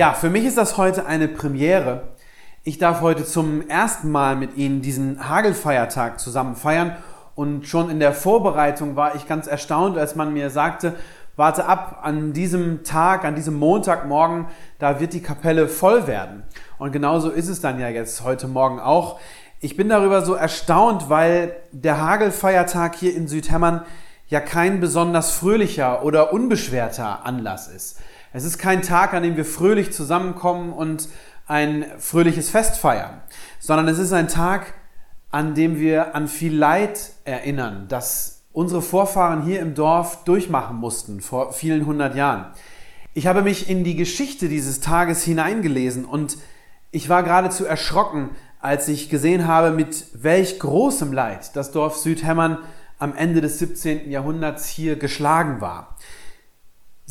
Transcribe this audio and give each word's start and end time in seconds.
Ja, 0.00 0.14
für 0.14 0.30
mich 0.30 0.46
ist 0.46 0.56
das 0.56 0.78
heute 0.78 1.04
eine 1.04 1.28
Premiere. 1.28 2.04
Ich 2.64 2.78
darf 2.78 3.02
heute 3.02 3.26
zum 3.26 3.68
ersten 3.68 4.10
Mal 4.10 4.34
mit 4.34 4.56
Ihnen 4.56 4.80
diesen 4.80 5.28
Hagelfeiertag 5.28 6.18
zusammen 6.18 6.56
feiern. 6.56 6.96
Und 7.34 7.66
schon 7.66 7.90
in 7.90 8.00
der 8.00 8.14
Vorbereitung 8.14 8.96
war 8.96 9.14
ich 9.14 9.28
ganz 9.28 9.46
erstaunt, 9.46 9.98
als 9.98 10.16
man 10.16 10.32
mir 10.32 10.48
sagte, 10.48 10.94
warte 11.36 11.66
ab, 11.66 11.98
an 12.02 12.32
diesem 12.32 12.82
Tag, 12.82 13.26
an 13.26 13.34
diesem 13.34 13.56
Montagmorgen, 13.56 14.46
da 14.78 15.00
wird 15.00 15.12
die 15.12 15.20
Kapelle 15.20 15.68
voll 15.68 16.06
werden. 16.06 16.44
Und 16.78 16.92
genauso 16.92 17.28
ist 17.28 17.48
es 17.48 17.60
dann 17.60 17.78
ja 17.78 17.90
jetzt 17.90 18.24
heute 18.24 18.48
Morgen 18.48 18.80
auch. 18.80 19.20
Ich 19.60 19.76
bin 19.76 19.90
darüber 19.90 20.24
so 20.24 20.32
erstaunt, 20.32 21.10
weil 21.10 21.54
der 21.72 22.00
Hagelfeiertag 22.00 22.94
hier 22.94 23.14
in 23.14 23.28
Südhemmern 23.28 23.82
ja 24.28 24.40
kein 24.40 24.80
besonders 24.80 25.32
fröhlicher 25.32 26.06
oder 26.06 26.32
unbeschwerter 26.32 27.26
Anlass 27.26 27.68
ist. 27.68 28.00
Es 28.32 28.44
ist 28.44 28.58
kein 28.58 28.82
Tag, 28.82 29.12
an 29.12 29.24
dem 29.24 29.36
wir 29.36 29.44
fröhlich 29.44 29.92
zusammenkommen 29.92 30.72
und 30.72 31.08
ein 31.46 31.84
fröhliches 31.98 32.48
Fest 32.48 32.76
feiern, 32.76 33.20
sondern 33.58 33.88
es 33.88 33.98
ist 33.98 34.12
ein 34.12 34.28
Tag, 34.28 34.74
an 35.32 35.54
dem 35.54 35.78
wir 35.78 36.14
an 36.14 36.28
viel 36.28 36.54
Leid 36.54 37.10
erinnern, 37.24 37.86
das 37.88 38.42
unsere 38.52 38.82
Vorfahren 38.82 39.42
hier 39.42 39.60
im 39.60 39.74
Dorf 39.74 40.24
durchmachen 40.24 40.76
mussten 40.76 41.20
vor 41.20 41.52
vielen 41.52 41.86
hundert 41.86 42.14
Jahren. 42.14 42.46
Ich 43.14 43.26
habe 43.26 43.42
mich 43.42 43.68
in 43.68 43.82
die 43.82 43.96
Geschichte 43.96 44.48
dieses 44.48 44.80
Tages 44.80 45.24
hineingelesen 45.24 46.04
und 46.04 46.38
ich 46.92 47.08
war 47.08 47.24
geradezu 47.24 47.64
erschrocken, 47.64 48.30
als 48.60 48.86
ich 48.88 49.08
gesehen 49.08 49.48
habe, 49.48 49.70
mit 49.72 50.06
welch 50.12 50.60
großem 50.60 51.12
Leid 51.12 51.56
das 51.56 51.72
Dorf 51.72 51.96
Südhemmern 51.96 52.58
am 52.98 53.16
Ende 53.16 53.40
des 53.40 53.58
17. 53.58 54.10
Jahrhunderts 54.10 54.68
hier 54.68 54.96
geschlagen 54.96 55.60
war. 55.60 55.96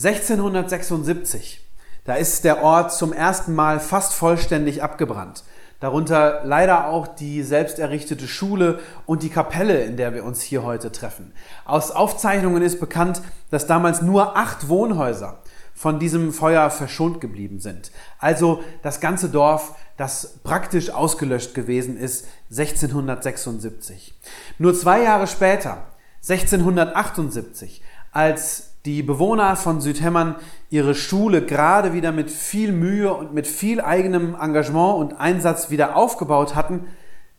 1676, 0.02 1.60
da 2.06 2.16
ist 2.16 2.46
der 2.46 2.64
Ort 2.64 2.94
zum 2.94 3.12
ersten 3.12 3.54
Mal 3.54 3.82
fast 3.82 4.14
vollständig 4.14 4.82
abgebrannt. 4.82 5.44
Darunter 5.82 6.42
leider 6.46 6.88
auch 6.88 7.06
die 7.08 7.44
selbst 7.44 7.80
errichtete 7.80 8.26
Schule 8.26 8.80
und 9.06 9.24
die 9.24 9.30
Kapelle, 9.30 9.82
in 9.82 9.98
der 9.98 10.14
wir 10.14 10.24
uns 10.24 10.42
hier 10.42 10.64
heute 10.64 10.94
treffen. 10.94 11.34
Aus 11.66 11.92
Aufzeichnungen 11.92 12.64
ist 12.64 12.80
bekannt, 12.80 13.22
dass 13.50 13.68
damals 13.68 14.02
nur 14.02 14.38
acht 14.38 14.70
Wohnhäuser 14.70 15.42
von 15.74 16.00
diesem 16.00 16.32
Feuer 16.32 16.70
verschont 16.70 17.20
geblieben 17.20 17.60
sind. 17.60 17.92
Also 18.20 18.64
das 18.84 19.02
ganze 19.02 19.28
Dorf, 19.28 19.76
das 19.98 20.40
praktisch 20.44 20.92
ausgelöscht 20.92 21.54
gewesen 21.54 21.98
ist, 21.98 22.26
1676. 22.52 24.14
Nur 24.60 24.74
zwei 24.74 25.04
Jahre 25.04 25.28
später, 25.28 25.88
1678, 26.22 27.82
als 28.12 28.69
die 28.86 29.04
Bewohner 29.04 29.56
von 29.56 29.82
Südhemmern 29.82 30.36
ihre 30.70 30.96
Schule 30.96 31.46
gerade 31.46 31.94
wieder 31.94 32.12
mit 32.12 32.32
viel 32.32 32.72
Mühe 32.72 33.14
und 33.14 33.34
mit 33.34 33.48
viel 33.48 33.82
eigenem 33.82 34.36
Engagement 34.40 34.98
und 35.00 35.20
Einsatz 35.20 35.70
wieder 35.70 35.96
aufgebaut 35.96 36.56
hatten, 36.56 36.86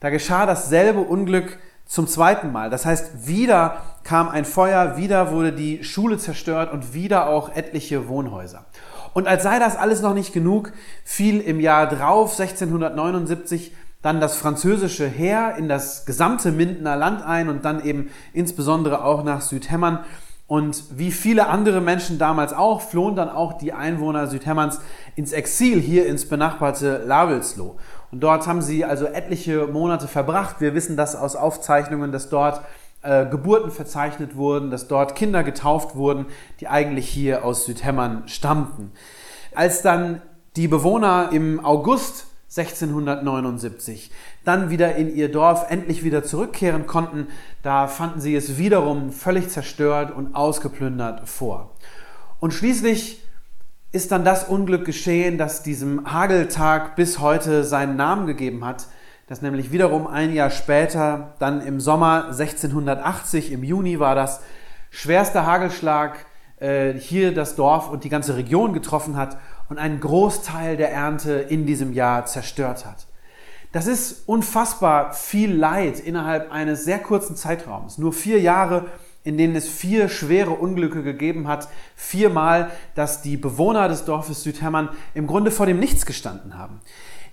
da 0.00 0.11
geschah 0.11 0.47
dasselbe 0.47 1.00
Unglück 1.00 1.59
zum 1.87 2.06
zweiten 2.06 2.53
Mal. 2.53 2.71
Das 2.71 2.87
heißt, 2.87 3.27
wieder 3.27 3.79
kam 4.05 4.29
ein 4.29 4.45
Feuer, 4.45 4.97
wieder 4.97 5.33
wurde 5.33 5.53
die 5.53 5.83
Schule 5.83 6.19
zerstört 6.19 6.73
und 6.73 6.95
wieder 6.95 7.29
auch 7.29 7.55
etliche 7.55 8.09
Wohnhäuser. 8.09 8.67
Und 9.12 9.27
als 9.27 9.43
sei 9.43 9.59
das 9.59 9.77
alles 9.77 10.00
noch 10.00 10.15
nicht 10.15 10.33
genug, 10.33 10.73
fiel 11.05 11.41
im 11.41 11.59
Jahr 11.59 11.89
drauf, 11.89 12.39
1679, 12.39 13.75
dann 14.03 14.21
das 14.21 14.37
französische 14.37 15.06
Heer 15.06 15.56
in 15.59 15.69
das 15.69 16.06
gesamte 16.06 16.53
Mindener 16.53 16.97
Land 16.97 17.23
ein 17.23 17.49
und 17.49 17.65
dann 17.65 17.84
eben 17.84 18.11
insbesondere 18.33 19.05
auch 19.05 19.25
nach 19.25 19.41
Südhemmern. 19.41 20.05
Und 20.50 20.99
wie 20.99 21.12
viele 21.12 21.47
andere 21.47 21.81
Menschen 21.81 22.19
damals 22.19 22.53
auch, 22.53 22.81
flohen 22.81 23.15
dann 23.15 23.28
auch 23.28 23.53
die 23.53 23.72
Einwohner 23.72 24.27
Südhemmerns 24.27 24.81
ins 25.15 25.31
Exil 25.31 25.78
hier 25.81 26.09
ins 26.09 26.28
benachbarte 26.28 27.05
Lavelsloh. 27.06 27.77
Und 28.11 28.19
dort 28.21 28.49
haben 28.49 28.61
sie 28.61 28.84
also 28.84 29.06
etliche 29.06 29.69
Monate 29.69 30.09
verbracht. 30.09 30.56
Wir 30.61 30.75
wissen 30.75 30.97
das 30.97 31.15
aus 31.15 31.37
Aufzeichnungen, 31.37 32.11
dass 32.11 32.31
dort 32.31 32.62
äh, 33.03 33.27
Geburten 33.27 33.71
verzeichnet 33.71 34.34
wurden, 34.34 34.72
dass 34.72 34.88
dort 34.88 35.15
Kinder 35.15 35.44
getauft 35.44 35.94
wurden, 35.94 36.27
die 36.59 36.67
eigentlich 36.67 37.09
hier 37.09 37.44
aus 37.44 37.65
Südhemmern 37.65 38.25
stammten. 38.27 38.91
Als 39.55 39.82
dann 39.82 40.21
die 40.56 40.67
Bewohner 40.67 41.28
im 41.31 41.65
August 41.65 42.27
1679 42.56 44.11
dann 44.44 44.71
wieder 44.71 44.97
in 44.97 45.15
ihr 45.15 45.31
Dorf 45.31 45.66
endlich 45.71 46.03
wieder 46.03 46.25
zurückkehren 46.25 46.87
konnten, 46.87 47.28
da 47.62 47.87
fanden 47.87 48.21
sie 48.21 48.34
es 48.34 48.59
wiederum 48.59 49.12
völlig 49.12 49.50
zerstört 49.50 50.11
und 50.11 50.34
ausgeplündert 50.34 51.28
vor. 51.28 51.77
Und 52.41 52.53
schließlich 52.53 53.22
ist 53.93 54.11
dann 54.11 54.25
das 54.25 54.44
Unglück 54.44 54.84
geschehen, 54.84 55.38
das 55.38 55.62
diesem 55.62 56.12
Hageltag 56.12 56.97
bis 56.97 57.21
heute 57.21 57.62
seinen 57.62 57.94
Namen 57.94 58.27
gegeben 58.27 58.65
hat, 58.65 58.87
dass 59.28 59.43
nämlich 59.43 59.71
wiederum 59.71 60.09
ein 60.09 60.32
Jahr 60.32 60.50
später, 60.50 61.34
dann 61.38 61.61
im 61.61 61.78
Sommer 61.78 62.27
1680, 62.31 63.53
im 63.53 63.62
Juni 63.62 64.00
war 64.00 64.17
das, 64.17 64.41
schwerster 64.91 65.47
Hagelschlag 65.47 66.27
äh, 66.59 66.94
hier 66.94 67.32
das 67.32 67.55
Dorf 67.55 67.91
und 67.91 68.03
die 68.03 68.09
ganze 68.09 68.37
Region 68.37 68.72
getroffen 68.72 69.17
hat 69.17 69.38
und 69.70 69.78
einen 69.78 70.00
Großteil 70.00 70.76
der 70.76 70.92
Ernte 70.92 71.32
in 71.32 71.64
diesem 71.64 71.94
Jahr 71.94 72.26
zerstört 72.26 72.84
hat. 72.84 73.06
Das 73.72 73.86
ist 73.86 74.28
unfassbar 74.28 75.14
viel 75.14 75.54
Leid 75.54 76.00
innerhalb 76.00 76.50
eines 76.50 76.84
sehr 76.84 76.98
kurzen 76.98 77.36
Zeitraums. 77.36 77.97
Nur 77.97 78.12
vier 78.12 78.41
Jahre, 78.41 78.86
in 79.22 79.38
denen 79.38 79.54
es 79.54 79.69
vier 79.69 80.08
schwere 80.08 80.50
Unglücke 80.50 81.04
gegeben 81.04 81.47
hat. 81.47 81.69
Viermal, 81.94 82.70
dass 82.97 83.22
die 83.22 83.36
Bewohner 83.36 83.88
des 83.88 84.04
Dorfes 84.04 84.42
Südhemmern 84.42 84.88
im 85.14 85.28
Grunde 85.28 85.53
vor 85.53 85.66
dem 85.66 85.78
Nichts 85.78 86.04
gestanden 86.04 86.58
haben. 86.58 86.81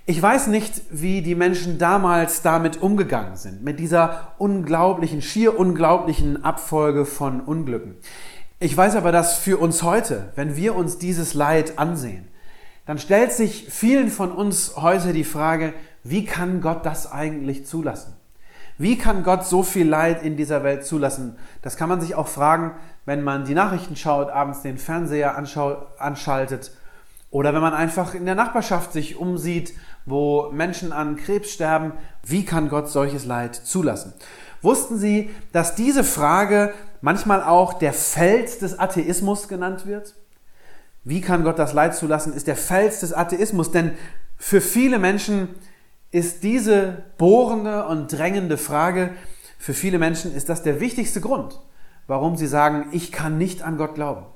Ich 0.06 0.22
weiß 0.22 0.46
nicht, 0.46 0.80
wie 0.90 1.20
die 1.20 1.34
Menschen 1.34 1.76
damals 1.76 2.40
damit 2.40 2.80
umgegangen 2.80 3.36
sind, 3.36 3.62
mit 3.62 3.78
dieser 3.78 4.32
unglaublichen, 4.38 5.20
schier 5.20 5.58
unglaublichen 5.58 6.44
Abfolge 6.44 7.04
von 7.04 7.40
Unglücken. 7.40 7.96
Ich 8.60 8.76
weiß 8.76 8.96
aber, 8.96 9.12
dass 9.12 9.38
für 9.38 9.58
uns 9.58 9.84
heute, 9.84 10.32
wenn 10.34 10.56
wir 10.56 10.74
uns 10.74 10.98
dieses 10.98 11.34
Leid 11.34 11.78
ansehen, 11.78 12.26
dann 12.86 12.98
stellt 12.98 13.32
sich 13.32 13.68
vielen 13.70 14.10
von 14.10 14.32
uns 14.32 14.72
heute 14.76 15.12
die 15.12 15.22
Frage, 15.22 15.74
wie 16.02 16.24
kann 16.24 16.60
Gott 16.60 16.84
das 16.84 17.12
eigentlich 17.12 17.66
zulassen? 17.66 18.14
Wie 18.76 18.98
kann 18.98 19.22
Gott 19.22 19.46
so 19.46 19.62
viel 19.62 19.88
Leid 19.88 20.24
in 20.24 20.36
dieser 20.36 20.64
Welt 20.64 20.84
zulassen? 20.84 21.36
Das 21.62 21.76
kann 21.76 21.88
man 21.88 22.00
sich 22.00 22.16
auch 22.16 22.26
fragen, 22.26 22.72
wenn 23.04 23.22
man 23.22 23.44
die 23.44 23.54
Nachrichten 23.54 23.94
schaut, 23.94 24.28
abends 24.30 24.62
den 24.62 24.78
Fernseher 24.78 25.36
anschaltet 25.98 26.72
oder 27.30 27.54
wenn 27.54 27.60
man 27.60 27.74
einfach 27.74 28.14
in 28.14 28.24
der 28.24 28.34
Nachbarschaft 28.34 28.92
sich 28.92 29.16
umsieht, 29.16 29.74
wo 30.04 30.50
Menschen 30.50 30.92
an 30.92 31.16
Krebs 31.16 31.52
sterben. 31.52 31.92
Wie 32.24 32.44
kann 32.44 32.70
Gott 32.70 32.88
solches 32.88 33.24
Leid 33.24 33.54
zulassen? 33.54 34.14
Wussten 34.62 34.98
Sie, 34.98 35.30
dass 35.52 35.76
diese 35.76 36.02
Frage 36.02 36.72
manchmal 37.00 37.42
auch 37.42 37.74
der 37.74 37.92
Fels 37.92 38.58
des 38.58 38.78
Atheismus 38.78 39.48
genannt 39.48 39.86
wird? 39.86 40.14
Wie 41.04 41.20
kann 41.20 41.44
Gott 41.44 41.58
das 41.58 41.72
Leid 41.72 41.94
zulassen, 41.94 42.32
ist 42.34 42.46
der 42.46 42.56
Fels 42.56 43.00
des 43.00 43.12
Atheismus, 43.12 43.70
denn 43.70 43.92
für 44.36 44.60
viele 44.60 44.98
Menschen 44.98 45.48
ist 46.10 46.42
diese 46.42 47.04
bohrende 47.18 47.86
und 47.86 48.12
drängende 48.12 48.56
Frage, 48.56 49.10
für 49.58 49.74
viele 49.74 49.98
Menschen 49.98 50.34
ist 50.34 50.48
das 50.48 50.62
der 50.62 50.80
wichtigste 50.80 51.20
Grund, 51.20 51.60
warum 52.06 52.36
sie 52.36 52.46
sagen, 52.46 52.86
ich 52.92 53.12
kann 53.12 53.38
nicht 53.38 53.62
an 53.62 53.76
Gott 53.76 53.94
glauben. 53.94 54.26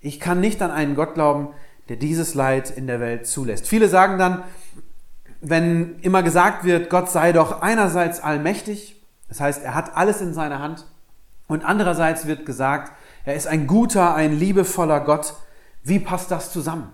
Ich 0.00 0.20
kann 0.20 0.40
nicht 0.40 0.62
an 0.62 0.70
einen 0.70 0.94
Gott 0.94 1.14
glauben, 1.14 1.48
der 1.88 1.96
dieses 1.96 2.34
Leid 2.34 2.70
in 2.70 2.86
der 2.86 3.00
Welt 3.00 3.26
zulässt. 3.26 3.66
Viele 3.66 3.88
sagen 3.88 4.18
dann, 4.18 4.42
wenn 5.40 5.98
immer 6.00 6.22
gesagt 6.22 6.64
wird, 6.64 6.90
Gott 6.90 7.10
sei 7.10 7.32
doch 7.32 7.62
einerseits 7.62 8.20
allmächtig, 8.20 9.02
das 9.28 9.40
heißt, 9.40 9.62
er 9.62 9.74
hat 9.74 9.96
alles 9.96 10.20
in 10.20 10.32
seiner 10.32 10.60
Hand, 10.60 10.86
und 11.48 11.64
andererseits 11.64 12.26
wird 12.26 12.46
gesagt, 12.46 12.92
er 13.24 13.34
ist 13.34 13.46
ein 13.46 13.66
guter, 13.66 14.14
ein 14.14 14.38
liebevoller 14.38 15.00
Gott. 15.00 15.34
Wie 15.82 15.98
passt 15.98 16.30
das 16.30 16.52
zusammen? 16.52 16.92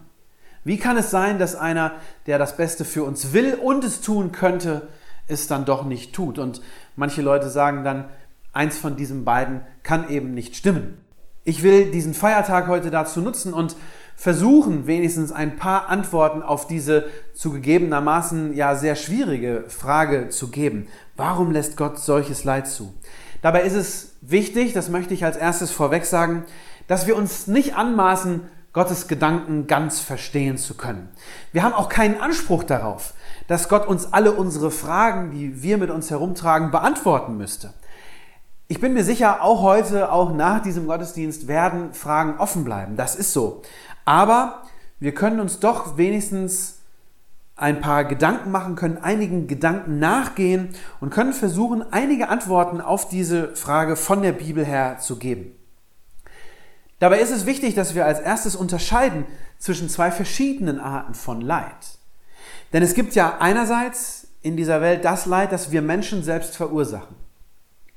Wie 0.65 0.79
kann 0.79 0.97
es 0.97 1.11
sein, 1.11 1.39
dass 1.39 1.57
einer, 1.57 1.93
der 2.27 2.39
das 2.39 2.57
Beste 2.57 2.85
für 2.85 3.05
uns 3.05 3.33
will 3.33 3.55
und 3.55 3.85
es 3.85 4.01
tun 4.01 4.31
könnte, 4.33 4.89
es 5.27 5.47
dann 5.49 5.65
doch 5.65 5.85
nicht 5.85 6.15
tut? 6.15 6.39
Und 6.39 6.63
manche 6.95 7.23
Leute 7.23 7.51
sagen 7.51 7.85
dann, 7.85 8.05
eins 8.53 8.79
von 8.79 8.97
diesen 8.97 9.25
beiden 9.25 9.63
kann 9.83 10.09
eben 10.09 10.35
nicht 10.35 10.57
stimmen. 10.57 10.99
Ich 11.45 11.63
will 11.63 11.91
diesen 11.91 12.15
Feiertag 12.15 12.69
heute 12.69 12.91
dazu 12.91 13.21
nutzen 13.21 13.53
und 13.53 13.75
versuchen, 14.15 14.87
wenigstens 14.87 15.33
ein 15.33 15.57
paar 15.57 15.89
Antworten 15.89 16.43
auf 16.43 16.69
diese 16.69 17.07
zugegebenermaßen 17.35 18.55
ja 18.55 18.77
sehr 18.77 18.95
schwierige 18.95 19.65
Frage 19.67 20.29
zu 20.29 20.49
geben. 20.49 20.87
Warum 21.17 21.51
lässt 21.51 21.77
Gott 21.77 21.99
solches 21.99 22.45
Leid 22.45 22.69
zu? 22.69 22.95
Dabei 23.43 23.63
ist 23.63 23.75
es 23.75 24.17
wichtig, 24.21 24.73
das 24.73 24.89
möchte 24.89 25.13
ich 25.13 25.25
als 25.25 25.37
erstes 25.37 25.71
vorweg 25.71 26.07
sagen, 26.07 26.45
dass 26.87 27.07
wir 27.07 27.17
uns 27.17 27.47
nicht 27.47 27.75
anmaßen, 27.77 28.49
Gottes 28.73 29.07
Gedanken 29.07 29.67
ganz 29.67 30.01
verstehen 30.01 30.57
zu 30.57 30.75
können. 30.75 31.11
Wir 31.53 31.63
haben 31.63 31.75
auch 31.75 31.91
keinen 31.91 32.19
Anspruch 32.19 32.65
darauf, 32.65 33.13
dass 33.47 33.69
Gott 33.69 33.87
uns 33.87 34.15
alle 34.15 34.33
unsere 34.33 34.71
Fragen, 34.71 35.31
die 35.31 35.63
wir 35.63 35.77
mit 35.77 35.91
uns 35.91 36.11
herumtragen, 36.11 36.71
beantworten 36.71 37.37
müsste. 37.37 37.75
Ich 38.69 38.81
bin 38.81 38.95
mir 38.95 39.05
sicher, 39.05 39.43
auch 39.43 39.61
heute, 39.61 40.11
auch 40.11 40.33
nach 40.33 40.63
diesem 40.63 40.87
Gottesdienst 40.87 41.49
werden 41.49 41.93
Fragen 41.93 42.39
offen 42.39 42.65
bleiben. 42.65 42.97
Das 42.97 43.15
ist 43.15 43.35
so. 43.35 43.61
Aber 44.07 44.63
wir 45.01 45.13
können 45.13 45.41
uns 45.41 45.61
doch 45.61 45.99
wenigstens 45.99 46.82
ein 47.63 47.81
paar 47.81 48.05
Gedanken 48.05 48.51
machen, 48.51 48.75
können 48.75 48.99
einigen 48.99 49.47
Gedanken 49.47 50.01
nachgehen 50.01 50.71
und 51.01 51.11
können 51.11 51.33
versuchen, 51.33 51.85
einige 51.93 52.29
Antworten 52.29 52.81
auf 52.81 53.09
diese 53.09 53.55
Frage 53.55 53.95
von 53.95 54.21
der 54.21 54.33
Bibel 54.33 54.65
her 54.65 54.99
zu 54.99 55.17
geben. 55.17 55.53
Dabei 56.99 57.21
ist 57.21 57.31
es 57.31 57.47
wichtig, 57.47 57.77
dass 57.77 57.95
wir 57.95 58.05
als 58.05 58.19
erstes 58.19 58.57
unterscheiden 58.57 59.27
zwischen 59.59 59.89
zwei 59.89 60.11
verschiedenen 60.11 60.81
Arten 60.81 61.15
von 61.15 61.41
Leid. 61.41 61.99
Denn 62.73 62.83
es 62.83 62.95
gibt 62.95 63.15
ja 63.15 63.39
einerseits 63.39 64.27
in 64.43 64.57
dieser 64.57 64.81
Welt 64.81 65.05
das 65.05 65.27
Leid, 65.27 65.53
das 65.53 65.71
wir 65.71 65.83
Menschen 65.83 66.25
selbst 66.25 66.57
verursachen. 66.57 67.15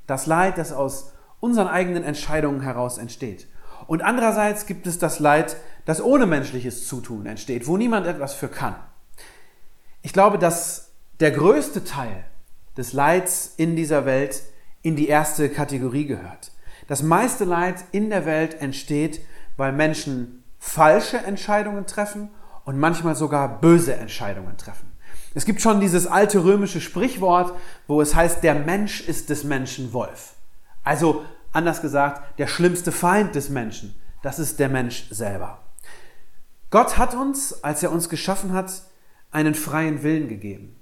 Das 0.06 0.27
Leid, 0.27 0.59
das 0.59 0.73
aus 0.73 1.12
unseren 1.39 1.67
eigenen 1.67 2.03
Entscheidungen 2.03 2.62
heraus 2.62 3.00
entsteht. 3.00 3.47
Und 3.88 4.03
andererseits 4.03 4.67
gibt 4.67 4.85
es 4.85 5.00
das 5.00 5.17
Leid, 5.17 5.57
das 5.85 6.03
ohne 6.03 6.27
menschliches 6.27 6.88
Zutun 6.88 7.25
entsteht, 7.25 7.65
wo 7.65 7.77
niemand 7.77 8.06
etwas 8.06 8.35
für 8.35 8.47
kann. 8.47 8.75
Ich 10.06 10.13
glaube, 10.13 10.38
dass 10.38 10.92
der 11.19 11.31
größte 11.31 11.84
Teil 11.84 12.25
des 12.78 12.94
Leids 12.94 13.56
in 13.57 13.75
dieser 13.75 14.06
Welt 14.06 14.44
in 14.84 14.96
die 14.96 15.07
erste 15.07 15.50
Kategorie 15.50 16.06
gehört. 16.06 16.52
Das 16.88 17.02
meiste 17.02 17.44
Leid 17.44 17.84
in 17.92 18.12
der 18.12 18.28
Welt 18.28 18.62
entsteht, 18.62 19.22
weil 19.57 19.72
Menschen 19.72 20.44
falsche 20.60 21.18
Entscheidungen 21.18 21.88
treffen 21.88 22.30
und 22.66 22.78
manchmal 22.78 23.16
sogar 23.16 23.60
böse 23.60 23.96
Entscheidungen 23.96 24.56
treffen. 24.57 24.96
Es 25.34 25.44
gibt 25.44 25.60
schon 25.60 25.80
dieses 25.80 26.06
alte 26.06 26.44
römische 26.44 26.81
Sprichwort, 26.81 27.58
wo 27.88 28.00
es 28.00 28.13
heißt, 28.13 28.44
der 28.44 28.54
Mensch 28.54 29.01
ist 29.01 29.31
des 29.31 29.44
Menschen 29.44 29.92
Wolf. 29.92 30.36
Also 30.84 31.25
anders 31.51 31.81
gesagt, 31.81 32.38
der 32.38 32.46
schlimmste 32.46 32.92
Feind 32.92 33.34
des 33.34 33.50
Menschen, 33.50 33.96
das 34.22 34.38
ist 34.38 34.60
der 34.60 34.69
Mensch 34.69 35.08
selber. 35.10 35.63
Gott 36.69 37.00
hat 37.00 37.16
uns, 37.16 37.63
als 37.63 37.81
er 37.81 37.92
uns 37.92 38.08
geschaffen 38.08 38.54
hat, 38.54 38.84
einen 39.36 39.54
freien 39.54 40.02
Willen 40.02 40.30
gegeben. 40.30 40.76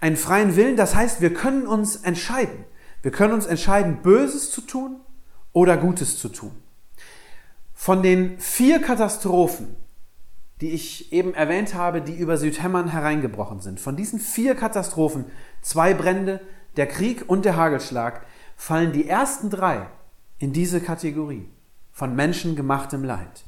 Einen 0.00 0.16
freien 0.16 0.56
Willen, 0.56 0.76
das 0.76 0.94
heißt, 0.94 1.20
wir 1.22 1.32
können 1.32 1.66
uns 1.66 1.96
entscheiden. 1.96 2.64
Wir 3.02 3.10
können 3.10 3.32
uns 3.32 3.46
entscheiden, 3.46 4.02
Böses 4.02 4.50
zu 4.50 4.60
tun 4.60 5.00
oder 5.52 5.76
Gutes 5.76 6.18
zu 6.18 6.28
tun. 6.28 6.52
Von 7.72 8.02
den 8.02 8.38
vier 8.38 8.80
Katastrophen, 8.80 9.76
die 10.60 10.70
ich 10.70 11.12
eben 11.12 11.34
erwähnt 11.34 11.74
habe, 11.74 12.02
die 12.02 12.14
über 12.14 12.36
Südhämmern 12.36 12.88
hereingebrochen 12.88 13.60
sind. 13.60 13.80
Von 13.80 13.96
diesen 13.96 14.20
vier 14.20 14.54
Katastrophen, 14.54 15.24
zwei 15.62 15.94
Brände, 15.94 16.40
der 16.76 16.86
Krieg 16.86 17.24
und 17.26 17.44
der 17.44 17.56
Hagelschlag, 17.56 18.26
fallen 18.56 18.92
die 18.92 19.08
ersten 19.08 19.50
drei 19.50 19.86
in 20.38 20.52
diese 20.52 20.80
Kategorie 20.80 21.48
von 21.92 22.14
menschengemachtem 22.14 23.02
Leid. 23.02 23.44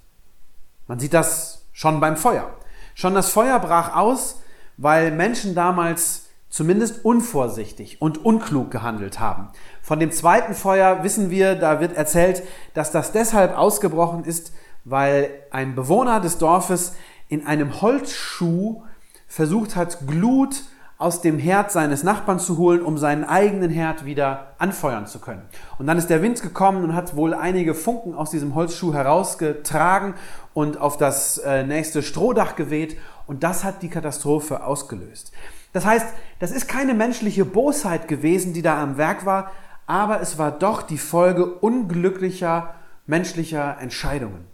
Man 0.87 0.99
sieht 0.99 1.15
das 1.15 1.67
schon 1.73 2.01
beim 2.01 2.17
Feuer. 2.17 2.55
Schon 2.95 3.15
das 3.15 3.31
Feuer 3.31 3.59
brach 3.59 3.95
aus, 3.95 4.41
weil 4.77 5.11
Menschen 5.11 5.55
damals 5.55 6.27
zumindest 6.49 7.05
unvorsichtig 7.05 8.01
und 8.01 8.25
unklug 8.25 8.71
gehandelt 8.71 9.21
haben. 9.21 9.49
Von 9.83 10.01
dem 10.01 10.11
zweiten 10.11 10.55
Feuer 10.55 11.03
wissen 11.03 11.31
wir, 11.31 11.55
da 11.55 11.81
wird 11.81 11.97
erzählt, 11.97 12.43
dass 12.75 12.93
das 12.93 13.13
deshalb 13.13 13.57
ausgebrochen 13.57 14.25
ist, 14.25 14.53
weil 14.85 15.31
ein 15.51 15.75
Bewohner 15.75 16.21
des 16.21 16.39
Dorfes 16.39 16.95
in 17.29 17.47
einem 17.47 17.81
Holzschuh 17.83 18.83
versucht 19.27 19.77
hat, 19.77 20.07
Glut 20.07 20.63
aus 20.99 21.21
dem 21.21 21.39
Herd 21.39 21.71
seines 21.71 22.03
Nachbarn 22.03 22.39
zu 22.39 22.57
holen, 22.57 22.83
um 22.83 22.97
seinen 22.97 23.25
eigenen 23.25 23.71
Herd 23.71 24.05
wieder 24.05 24.55
anfeuern 24.59 25.07
zu 25.07 25.19
können. 25.19 25.43
Und 25.79 25.87
dann 25.87 25.99
ist 25.99 26.09
der 26.09 26.23
Wind 26.23 26.41
gekommen 26.41 26.85
und 26.85 26.95
hat 26.95 27.17
wohl 27.17 27.35
einige 27.35 27.75
Funken 27.75 28.15
aus 28.15 28.31
diesem 28.31 28.55
Holzschuh 28.55 28.95
herausgetragen 28.95 30.15
und 30.55 30.81
auf 30.81 30.97
das 30.97 31.39
äh, 31.39 31.65
nächste 31.65 32.03
Strohdach 32.03 32.57
geweht. 32.57 32.97
Und 33.27 33.43
das 33.43 33.63
hat 33.63 33.83
die 33.83 33.91
Katastrophe 33.91 34.65
ausgelöst. 34.65 35.33
Das 35.75 35.85
heißt, 35.85 36.07
das 36.39 36.51
ist 36.51 36.69
keine 36.69 36.95
menschliche 36.95 37.45
Bosheit 37.45 38.09
gewesen, 38.09 38.55
die 38.55 38.63
da 38.63 38.83
am 38.83 38.97
Werk 38.97 39.27
war, 39.27 39.51
aber 39.87 40.23
es 40.23 40.39
war 40.39 40.51
doch 40.51 40.83
die 40.83 40.99
Folge 40.99 41.45
unglücklicher 41.45 42.75
menschlicher 43.07 43.79
Entscheidungen. 43.81 44.47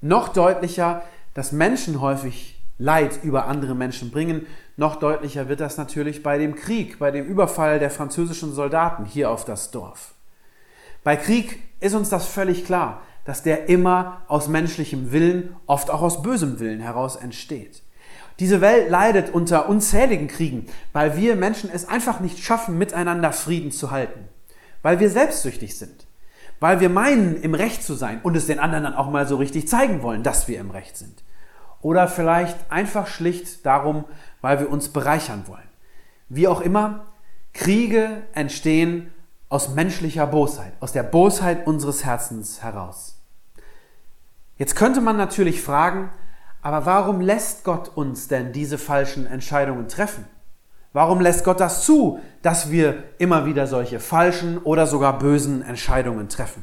Noch 0.00 0.28
deutlicher, 0.28 1.02
dass 1.34 1.52
Menschen 1.52 2.00
häufig 2.00 2.58
Leid 2.78 3.20
über 3.22 3.46
andere 3.46 3.76
Menschen 3.76 4.10
bringen. 4.10 4.46
Noch 4.76 4.96
deutlicher 4.96 5.48
wird 5.48 5.60
das 5.60 5.76
natürlich 5.76 6.22
bei 6.22 6.38
dem 6.38 6.54
Krieg, 6.54 6.98
bei 6.98 7.10
dem 7.10 7.26
Überfall 7.26 7.78
der 7.78 7.90
französischen 7.90 8.52
Soldaten 8.54 9.04
hier 9.04 9.30
auf 9.30 9.44
das 9.44 9.70
Dorf. 9.70 10.14
Bei 11.04 11.16
Krieg 11.16 11.62
ist 11.80 11.94
uns 11.94 12.08
das 12.08 12.26
völlig 12.26 12.64
klar, 12.64 13.02
dass 13.24 13.42
der 13.42 13.68
immer 13.68 14.22
aus 14.28 14.48
menschlichem 14.48 15.12
Willen, 15.12 15.54
oft 15.66 15.90
auch 15.90 16.02
aus 16.02 16.22
bösem 16.22 16.58
Willen 16.58 16.80
heraus 16.80 17.16
entsteht. 17.16 17.82
Diese 18.38 18.60
Welt 18.60 18.90
leidet 18.90 19.30
unter 19.30 19.68
unzähligen 19.68 20.26
Kriegen, 20.26 20.66
weil 20.92 21.16
wir 21.16 21.36
Menschen 21.36 21.70
es 21.72 21.88
einfach 21.88 22.20
nicht 22.20 22.38
schaffen, 22.38 22.78
miteinander 22.78 23.32
Frieden 23.32 23.70
zu 23.70 23.90
halten, 23.90 24.28
weil 24.80 25.00
wir 25.00 25.10
selbstsüchtig 25.10 25.76
sind, 25.76 26.06
weil 26.58 26.80
wir 26.80 26.88
meinen, 26.88 27.40
im 27.40 27.54
Recht 27.54 27.82
zu 27.82 27.94
sein 27.94 28.20
und 28.22 28.36
es 28.36 28.46
den 28.46 28.58
anderen 28.58 28.84
dann 28.84 28.94
auch 28.94 29.10
mal 29.10 29.28
so 29.28 29.36
richtig 29.36 29.68
zeigen 29.68 30.02
wollen, 30.02 30.22
dass 30.22 30.48
wir 30.48 30.58
im 30.58 30.70
Recht 30.70 30.96
sind. 30.96 31.22
Oder 31.82 32.08
vielleicht 32.08 32.56
einfach 32.70 33.06
schlicht 33.06 33.66
darum, 33.66 34.04
weil 34.40 34.60
wir 34.60 34.70
uns 34.70 34.88
bereichern 34.88 35.44
wollen. 35.46 35.68
Wie 36.28 36.48
auch 36.48 36.62
immer, 36.62 37.04
Kriege 37.52 38.22
entstehen 38.32 39.12
aus 39.48 39.68
menschlicher 39.68 40.26
Bosheit, 40.26 40.72
aus 40.80 40.92
der 40.92 41.02
Bosheit 41.02 41.66
unseres 41.66 42.04
Herzens 42.04 42.62
heraus. 42.62 43.18
Jetzt 44.56 44.76
könnte 44.76 45.02
man 45.02 45.16
natürlich 45.16 45.60
fragen, 45.60 46.10
aber 46.62 46.86
warum 46.86 47.20
lässt 47.20 47.64
Gott 47.64 47.90
uns 47.94 48.28
denn 48.28 48.52
diese 48.52 48.78
falschen 48.78 49.26
Entscheidungen 49.26 49.88
treffen? 49.88 50.24
Warum 50.92 51.20
lässt 51.20 51.44
Gott 51.44 51.58
das 51.58 51.84
zu, 51.84 52.20
dass 52.42 52.70
wir 52.70 53.02
immer 53.18 53.44
wieder 53.44 53.66
solche 53.66 53.98
falschen 53.98 54.58
oder 54.58 54.86
sogar 54.86 55.18
bösen 55.18 55.62
Entscheidungen 55.62 56.28
treffen? 56.28 56.62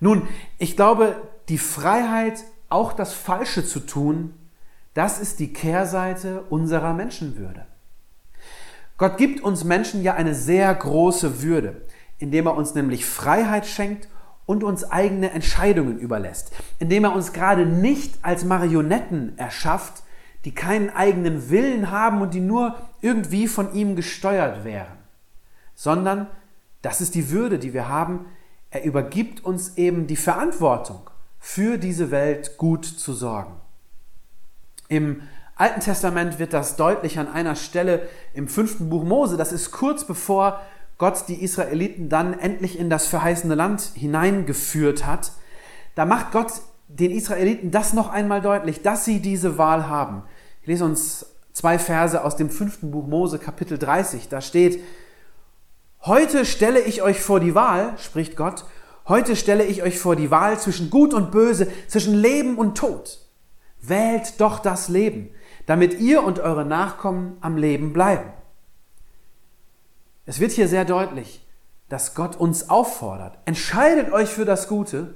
Nun, 0.00 0.26
ich 0.58 0.76
glaube, 0.76 1.16
die 1.48 1.58
Freiheit, 1.58 2.44
auch 2.68 2.92
das 2.92 3.12
Falsche 3.12 3.64
zu 3.64 3.80
tun, 3.80 4.34
das 4.94 5.20
ist 5.20 5.38
die 5.38 5.52
Kehrseite 5.52 6.42
unserer 6.50 6.94
Menschenwürde. 6.94 7.66
Gott 8.98 9.16
gibt 9.16 9.42
uns 9.42 9.64
Menschen 9.64 10.02
ja 10.02 10.14
eine 10.14 10.34
sehr 10.34 10.74
große 10.74 11.42
Würde, 11.42 11.82
indem 12.18 12.46
er 12.46 12.54
uns 12.54 12.74
nämlich 12.74 13.06
Freiheit 13.06 13.66
schenkt 13.66 14.08
und 14.46 14.64
uns 14.64 14.84
eigene 14.84 15.30
Entscheidungen 15.30 15.98
überlässt, 15.98 16.52
indem 16.78 17.04
er 17.04 17.14
uns 17.14 17.32
gerade 17.32 17.64
nicht 17.64 18.18
als 18.22 18.44
Marionetten 18.44 19.38
erschafft, 19.38 20.02
die 20.44 20.52
keinen 20.52 20.90
eigenen 20.90 21.50
Willen 21.50 21.90
haben 21.90 22.20
und 22.20 22.34
die 22.34 22.40
nur 22.40 22.74
irgendwie 23.00 23.46
von 23.46 23.72
ihm 23.74 23.94
gesteuert 23.96 24.64
wären, 24.64 24.98
sondern, 25.74 26.26
das 26.82 27.00
ist 27.00 27.14
die 27.14 27.30
Würde, 27.30 27.58
die 27.58 27.74
wir 27.74 27.88
haben, 27.88 28.26
er 28.70 28.84
übergibt 28.84 29.44
uns 29.44 29.76
eben 29.76 30.06
die 30.06 30.16
Verantwortung, 30.16 31.08
für 31.38 31.78
diese 31.78 32.10
Welt 32.10 32.58
gut 32.58 32.84
zu 32.84 33.12
sorgen. 33.12 33.59
Im 34.90 35.22
Alten 35.54 35.80
Testament 35.80 36.40
wird 36.40 36.52
das 36.52 36.74
deutlich 36.74 37.20
an 37.20 37.28
einer 37.28 37.54
Stelle 37.54 38.08
im 38.34 38.48
fünften 38.48 38.90
Buch 38.90 39.04
Mose, 39.04 39.36
das 39.36 39.52
ist 39.52 39.70
kurz 39.70 40.04
bevor 40.04 40.60
Gott 40.98 41.28
die 41.28 41.44
Israeliten 41.44 42.08
dann 42.08 42.36
endlich 42.36 42.76
in 42.76 42.90
das 42.90 43.06
verheißene 43.06 43.54
Land 43.54 43.92
hineingeführt 43.94 45.06
hat. 45.06 45.30
Da 45.94 46.04
macht 46.04 46.32
Gott 46.32 46.52
den 46.88 47.12
Israeliten 47.12 47.70
das 47.70 47.92
noch 47.92 48.10
einmal 48.10 48.40
deutlich, 48.40 48.82
dass 48.82 49.04
sie 49.04 49.20
diese 49.20 49.58
Wahl 49.58 49.88
haben. 49.88 50.24
Ich 50.62 50.66
lese 50.66 50.84
uns 50.84 51.24
zwei 51.52 51.78
Verse 51.78 52.24
aus 52.24 52.34
dem 52.34 52.50
fünften 52.50 52.90
Buch 52.90 53.06
Mose, 53.06 53.38
Kapitel 53.38 53.78
30. 53.78 54.28
Da 54.28 54.40
steht, 54.40 54.82
Heute 56.02 56.44
stelle 56.44 56.80
ich 56.80 57.02
euch 57.02 57.20
vor 57.20 57.38
die 57.38 57.54
Wahl, 57.54 57.94
spricht 57.98 58.34
Gott, 58.34 58.64
heute 59.06 59.36
stelle 59.36 59.64
ich 59.64 59.84
euch 59.84 60.00
vor 60.00 60.16
die 60.16 60.32
Wahl 60.32 60.58
zwischen 60.58 60.90
Gut 60.90 61.14
und 61.14 61.30
Böse, 61.30 61.68
zwischen 61.86 62.14
Leben 62.14 62.58
und 62.58 62.76
Tod. 62.76 63.20
Wählt 63.82 64.40
doch 64.40 64.58
das 64.58 64.88
Leben, 64.88 65.30
damit 65.66 66.00
ihr 66.00 66.22
und 66.22 66.38
eure 66.38 66.64
Nachkommen 66.64 67.36
am 67.40 67.56
Leben 67.56 67.92
bleiben. 67.92 68.32
Es 70.26 70.40
wird 70.40 70.52
hier 70.52 70.68
sehr 70.68 70.84
deutlich, 70.84 71.46
dass 71.88 72.14
Gott 72.14 72.36
uns 72.36 72.70
auffordert, 72.70 73.38
entscheidet 73.46 74.12
euch 74.12 74.28
für 74.28 74.44
das 74.44 74.68
Gute 74.68 75.14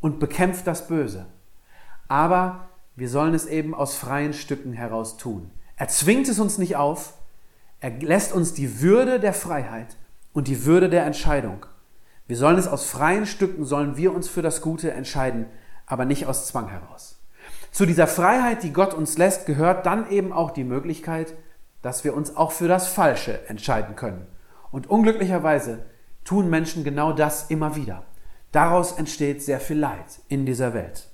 und 0.00 0.20
bekämpft 0.20 0.66
das 0.66 0.86
Böse. 0.86 1.26
aber 2.08 2.68
wir 2.96 3.08
sollen 3.08 3.34
es 3.34 3.46
eben 3.46 3.74
aus 3.74 3.94
freien 3.94 4.32
Stücken 4.32 4.72
heraus 4.72 5.18
tun. 5.18 5.50
Er 5.76 5.88
zwingt 5.88 6.28
es 6.28 6.40
uns 6.40 6.58
nicht 6.58 6.74
auf, 6.74 7.14
er 7.80 7.90
lässt 7.90 8.32
uns 8.32 8.54
die 8.54 8.80
Würde 8.80 9.20
der 9.20 9.34
Freiheit 9.34 9.96
und 10.32 10.48
die 10.48 10.64
Würde 10.64 10.88
der 10.88 11.04
Entscheidung. 11.04 11.66
Wir 12.26 12.36
sollen 12.36 12.58
es 12.58 12.66
aus 12.66 12.86
freien 12.86 13.24
Stücken, 13.24 13.64
sollen 13.64 13.96
wir 13.96 14.12
uns 14.12 14.28
für 14.28 14.42
das 14.42 14.60
Gute 14.60 14.90
entscheiden, 14.90 15.46
aber 15.86 16.04
nicht 16.04 16.26
aus 16.26 16.48
Zwang 16.48 16.68
heraus. 16.68 17.17
Zu 17.78 17.86
dieser 17.86 18.08
Freiheit, 18.08 18.64
die 18.64 18.72
Gott 18.72 18.92
uns 18.92 19.18
lässt, 19.18 19.46
gehört 19.46 19.86
dann 19.86 20.10
eben 20.10 20.32
auch 20.32 20.50
die 20.50 20.64
Möglichkeit, 20.64 21.34
dass 21.80 22.02
wir 22.02 22.12
uns 22.12 22.36
auch 22.36 22.50
für 22.50 22.66
das 22.66 22.88
Falsche 22.88 23.48
entscheiden 23.48 23.94
können. 23.94 24.26
Und 24.72 24.90
unglücklicherweise 24.90 25.84
tun 26.24 26.50
Menschen 26.50 26.82
genau 26.82 27.12
das 27.12 27.50
immer 27.50 27.76
wieder. 27.76 28.02
Daraus 28.50 28.90
entsteht 28.90 29.44
sehr 29.44 29.60
viel 29.60 29.78
Leid 29.78 30.18
in 30.26 30.44
dieser 30.44 30.74
Welt. 30.74 31.06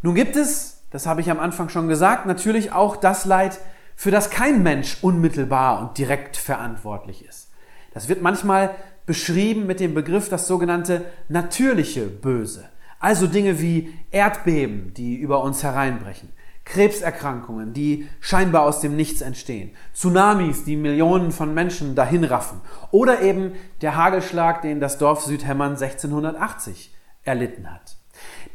Nun 0.00 0.14
gibt 0.14 0.36
es, 0.36 0.80
das 0.90 1.04
habe 1.04 1.20
ich 1.20 1.30
am 1.30 1.38
Anfang 1.38 1.68
schon 1.68 1.88
gesagt, 1.88 2.24
natürlich 2.24 2.72
auch 2.72 2.96
das 2.96 3.26
Leid, 3.26 3.60
für 3.94 4.10
das 4.10 4.30
kein 4.30 4.62
Mensch 4.62 4.96
unmittelbar 5.02 5.80
und 5.80 5.98
direkt 5.98 6.38
verantwortlich 6.38 7.28
ist. 7.28 7.50
Das 7.92 8.08
wird 8.08 8.22
manchmal 8.22 8.74
beschrieben 9.04 9.66
mit 9.66 9.80
dem 9.80 9.92
Begriff 9.92 10.30
das 10.30 10.46
sogenannte 10.46 11.04
natürliche 11.28 12.06
Böse. 12.06 12.70
Also 13.04 13.26
Dinge 13.26 13.60
wie 13.60 13.92
Erdbeben, 14.12 14.94
die 14.94 15.16
über 15.16 15.44
uns 15.44 15.62
hereinbrechen, 15.62 16.30
Krebserkrankungen, 16.64 17.74
die 17.74 18.08
scheinbar 18.18 18.62
aus 18.62 18.80
dem 18.80 18.96
Nichts 18.96 19.20
entstehen, 19.20 19.72
Tsunamis, 19.92 20.64
die 20.64 20.76
Millionen 20.76 21.30
von 21.30 21.52
Menschen 21.52 21.94
dahinraffen 21.94 22.62
oder 22.92 23.20
eben 23.20 23.52
der 23.82 23.96
Hagelschlag, 23.96 24.62
den 24.62 24.80
das 24.80 24.96
Dorf 24.96 25.20
Südhämmern 25.20 25.72
1680 25.72 26.94
erlitten 27.24 27.70
hat. 27.70 27.98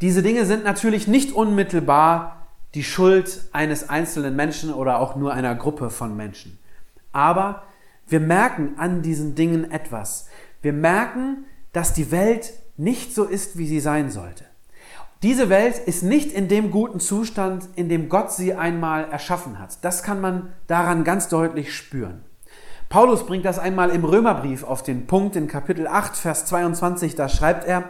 Diese 0.02 0.24
Dinge 0.24 0.48
sind 0.48 0.64
natürlich 0.64 1.08
nicht 1.08 1.32
unmittelbar 1.32 2.48
die 2.74 2.84
Schuld 2.84 3.50
eines 3.52 3.88
einzelnen 3.88 4.36
Menschen 4.36 4.74
oder 4.74 4.98
auch 4.98 5.16
nur 5.16 5.32
einer 5.32 5.54
Gruppe 5.54 5.92
von 5.92 6.18
Menschen. 6.18 6.58
Aber 7.12 7.66
wir 8.08 8.20
merken 8.20 8.80
an 8.80 9.04
diesen 9.04 9.36
Dingen 9.36 9.70
etwas. 9.70 10.28
Wir 10.64 10.74
merken, 10.74 11.46
dass 11.72 11.94
die 11.94 12.10
Welt 12.10 12.54
nicht 12.80 13.14
so 13.14 13.26
ist, 13.26 13.58
wie 13.58 13.68
sie 13.68 13.80
sein 13.80 14.10
sollte. 14.10 14.46
Diese 15.22 15.50
Welt 15.50 15.78
ist 15.78 16.02
nicht 16.02 16.32
in 16.32 16.48
dem 16.48 16.72
guten 16.72 17.02
Zustand, 17.02 17.68
in 17.76 17.90
dem 17.90 18.08
Gott 18.08 18.32
sie 18.32 18.54
einmal 18.54 19.12
erschaffen 19.12 19.60
hat. 19.60 19.84
Das 19.84 20.02
kann 20.02 20.22
man 20.22 20.54
daran 20.68 21.04
ganz 21.04 21.28
deutlich 21.28 21.76
spüren. 21.76 22.24
Paulus 22.88 23.26
bringt 23.26 23.44
das 23.44 23.60
einmal 23.60 23.90
im 23.90 24.06
Römerbrief 24.06 24.64
auf 24.64 24.82
den 24.82 25.08
Punkt 25.08 25.36
in 25.36 25.48
Kapitel 25.48 25.88
8, 25.88 26.16
Vers 26.16 26.46
22. 26.46 27.16
Da 27.16 27.28
schreibt 27.28 27.68
er, 27.68 27.90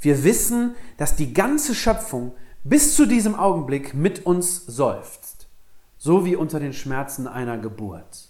wir 0.00 0.22
wissen, 0.22 0.76
dass 0.96 1.16
die 1.16 1.34
ganze 1.34 1.74
Schöpfung 1.74 2.32
bis 2.62 2.94
zu 2.94 3.04
diesem 3.04 3.34
Augenblick 3.34 3.94
mit 3.94 4.24
uns 4.24 4.64
seufzt, 4.64 5.48
so 5.96 6.24
wie 6.24 6.36
unter 6.36 6.60
den 6.60 6.72
Schmerzen 6.72 7.26
einer 7.26 7.58
Geburt. 7.58 8.27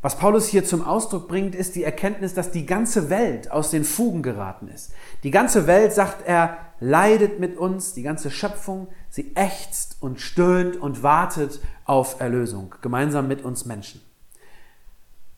Was 0.00 0.16
Paulus 0.16 0.46
hier 0.46 0.64
zum 0.64 0.84
Ausdruck 0.84 1.26
bringt, 1.26 1.56
ist 1.56 1.74
die 1.74 1.82
Erkenntnis, 1.82 2.32
dass 2.32 2.52
die 2.52 2.66
ganze 2.66 3.10
Welt 3.10 3.50
aus 3.50 3.70
den 3.70 3.82
Fugen 3.82 4.22
geraten 4.22 4.68
ist. 4.68 4.92
Die 5.24 5.32
ganze 5.32 5.66
Welt, 5.66 5.92
sagt 5.92 6.24
er, 6.24 6.58
leidet 6.78 7.40
mit 7.40 7.56
uns, 7.56 7.94
die 7.94 8.02
ganze 8.02 8.30
Schöpfung, 8.30 8.86
sie 9.10 9.34
ächzt 9.34 9.96
und 10.00 10.20
stöhnt 10.20 10.76
und 10.76 11.02
wartet 11.02 11.60
auf 11.84 12.20
Erlösung, 12.20 12.76
gemeinsam 12.80 13.26
mit 13.26 13.44
uns 13.44 13.64
Menschen. 13.64 14.00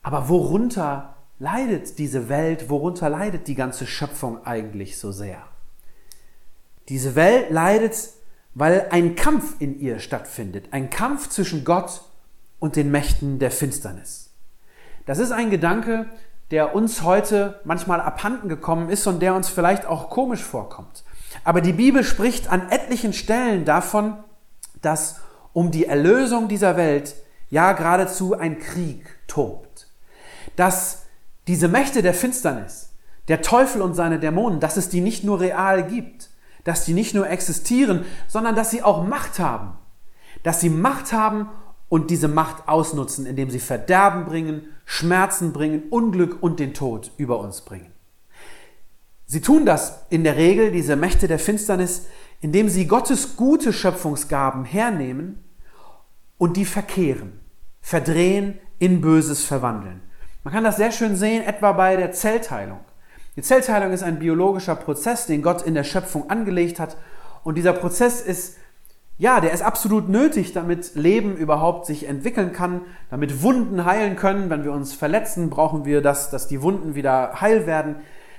Aber 0.03 0.29
worunter 0.29 1.15
leidet 1.39 1.97
diese 1.97 2.29
Welt, 2.29 2.69
worunter 2.69 3.09
leidet 3.09 3.47
die 3.47 3.55
ganze 3.55 3.87
Schöpfung 3.87 4.45
eigentlich 4.45 4.99
so 4.99 5.11
sehr? 5.11 5.41
Diese 6.87 7.15
Welt 7.15 7.49
leidet, 7.49 8.09
weil 8.53 8.89
ein 8.91 9.15
Kampf 9.15 9.55
in 9.57 9.79
ihr 9.79 9.97
stattfindet, 9.99 10.67
ein 10.69 10.91
Kampf 10.91 11.29
zwischen 11.29 11.63
Gott 11.63 12.03
und 12.59 12.75
den 12.75 12.91
Mächten 12.91 13.39
der 13.39 13.49
Finsternis. 13.49 14.30
Das 15.05 15.19
ist 15.19 15.31
ein 15.31 15.49
Gedanke, 15.49 16.05
der 16.51 16.75
uns 16.75 17.01
heute 17.01 17.59
manchmal 17.63 18.01
abhanden 18.01 18.49
gekommen 18.49 18.89
ist 18.89 19.07
und 19.07 19.21
der 19.21 19.33
uns 19.33 19.49
vielleicht 19.49 19.85
auch 19.85 20.09
komisch 20.09 20.43
vorkommt. 20.43 21.03
Aber 21.43 21.61
die 21.61 21.73
Bibel 21.73 22.03
spricht 22.03 22.51
an 22.51 22.69
etlichen 22.69 23.13
Stellen 23.13 23.65
davon, 23.65 24.17
dass 24.81 25.21
um 25.53 25.71
die 25.71 25.85
Erlösung 25.85 26.47
dieser 26.47 26.77
Welt 26.77 27.15
ja 27.49 27.73
geradezu 27.73 28.37
ein 28.37 28.59
Krieg 28.59 29.05
tobt. 29.27 29.87
Dass 30.55 31.03
diese 31.47 31.67
Mächte 31.67 32.01
der 32.01 32.13
Finsternis, 32.13 32.89
der 33.27 33.41
Teufel 33.41 33.81
und 33.81 33.93
seine 33.93 34.19
Dämonen, 34.19 34.59
dass 34.59 34.77
es 34.77 34.89
die 34.89 35.01
nicht 35.01 35.23
nur 35.23 35.39
real 35.39 35.87
gibt, 35.87 36.29
dass 36.63 36.85
die 36.85 36.93
nicht 36.93 37.15
nur 37.15 37.29
existieren, 37.29 38.05
sondern 38.27 38.55
dass 38.55 38.71
sie 38.71 38.83
auch 38.83 39.05
Macht 39.05 39.39
haben. 39.39 39.77
Dass 40.43 40.59
sie 40.59 40.69
Macht 40.69 41.13
haben 41.13 41.49
und 41.91 42.09
diese 42.09 42.29
Macht 42.29 42.69
ausnutzen, 42.69 43.25
indem 43.25 43.49
sie 43.49 43.59
Verderben 43.59 44.23
bringen, 44.23 44.63
Schmerzen 44.85 45.51
bringen, 45.51 45.89
Unglück 45.89 46.41
und 46.41 46.57
den 46.61 46.73
Tod 46.73 47.11
über 47.17 47.41
uns 47.41 47.59
bringen. 47.59 47.91
Sie 49.25 49.41
tun 49.41 49.65
das 49.65 50.05
in 50.09 50.23
der 50.23 50.37
Regel, 50.37 50.71
diese 50.71 50.95
Mächte 50.95 51.27
der 51.27 51.37
Finsternis, 51.37 52.05
indem 52.39 52.69
sie 52.69 52.87
Gottes 52.87 53.35
gute 53.35 53.73
Schöpfungsgaben 53.73 54.63
hernehmen 54.63 55.43
und 56.37 56.55
die 56.55 56.63
verkehren, 56.63 57.41
verdrehen, 57.81 58.57
in 58.79 59.01
Böses 59.01 59.43
verwandeln. 59.43 60.01
Man 60.45 60.53
kann 60.53 60.63
das 60.63 60.77
sehr 60.77 60.93
schön 60.93 61.17
sehen, 61.17 61.43
etwa 61.43 61.73
bei 61.73 61.97
der 61.97 62.13
Zellteilung. 62.13 62.79
Die 63.35 63.41
Zellteilung 63.41 63.91
ist 63.91 64.03
ein 64.03 64.19
biologischer 64.19 64.75
Prozess, 64.75 65.25
den 65.25 65.41
Gott 65.41 65.63
in 65.63 65.73
der 65.73 65.83
Schöpfung 65.83 66.29
angelegt 66.29 66.79
hat. 66.79 66.95
Und 67.43 67.55
dieser 67.55 67.73
Prozess 67.73 68.21
ist 68.21 68.55
ja, 69.21 69.39
der 69.39 69.51
ist 69.51 69.61
absolut 69.61 70.09
nötig, 70.09 70.51
damit 70.51 70.95
Leben 70.95 71.37
überhaupt 71.37 71.85
sich 71.85 72.07
entwickeln 72.07 72.53
kann, 72.53 72.81
damit 73.11 73.43
Wunden 73.43 73.85
heilen 73.85 74.15
können. 74.15 74.49
Wenn 74.49 74.63
wir 74.63 74.71
uns 74.71 74.95
verletzen, 74.95 75.51
brauchen 75.51 75.85
wir 75.85 76.01
das, 76.01 76.31
dass 76.31 76.47
die 76.47 76.63
Wunden 76.63 76.95
wieder 76.95 77.39
heil 77.39 77.67
werden. 77.67 77.97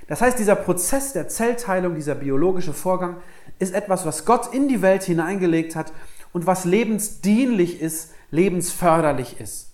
Das 0.09 0.19
heißt, 0.19 0.37
dieser 0.37 0.55
Prozess 0.55 1.13
der 1.13 1.29
Zellteilung, 1.29 1.95
dieser 1.95 2.15
biologische 2.15 2.73
Vorgang, 2.73 3.15
ist 3.59 3.73
etwas, 3.73 4.05
was 4.05 4.25
Gott 4.25 4.53
in 4.53 4.67
die 4.67 4.81
Welt 4.81 5.03
hineingelegt 5.03 5.77
hat 5.77 5.93
und 6.33 6.47
was 6.47 6.65
lebensdienlich 6.65 7.81
ist, 7.81 8.11
lebensförderlich 8.31 9.39
ist. 9.39 9.71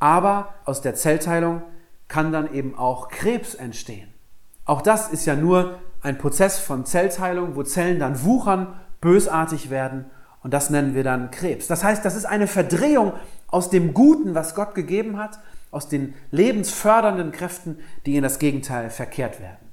Aber 0.00 0.52
aus 0.66 0.82
der 0.82 0.94
Zellteilung 0.94 1.62
kann 2.08 2.30
dann 2.30 2.52
eben 2.52 2.76
auch 2.76 3.08
Krebs 3.08 3.54
entstehen. 3.54 4.12
Auch 4.66 4.82
das 4.82 5.08
ist 5.08 5.24
ja 5.24 5.34
nur 5.34 5.78
ein 6.02 6.18
Prozess 6.18 6.58
von 6.58 6.84
Zellteilung, 6.84 7.56
wo 7.56 7.62
Zellen 7.62 7.98
dann 7.98 8.22
wuchern, 8.22 8.78
bösartig 9.00 9.70
werden 9.70 10.10
und 10.46 10.54
das 10.54 10.70
nennen 10.70 10.94
wir 10.94 11.02
dann 11.02 11.32
Krebs. 11.32 11.66
Das 11.66 11.82
heißt, 11.82 12.04
das 12.04 12.14
ist 12.14 12.24
eine 12.24 12.46
Verdrehung 12.46 13.14
aus 13.48 13.68
dem 13.68 13.92
Guten, 13.92 14.36
was 14.36 14.54
Gott 14.54 14.76
gegeben 14.76 15.18
hat, 15.18 15.40
aus 15.72 15.88
den 15.88 16.14
lebensfördernden 16.30 17.32
Kräften, 17.32 17.80
die 18.06 18.14
in 18.14 18.22
das 18.22 18.38
Gegenteil 18.38 18.90
verkehrt 18.90 19.40
werden. 19.40 19.68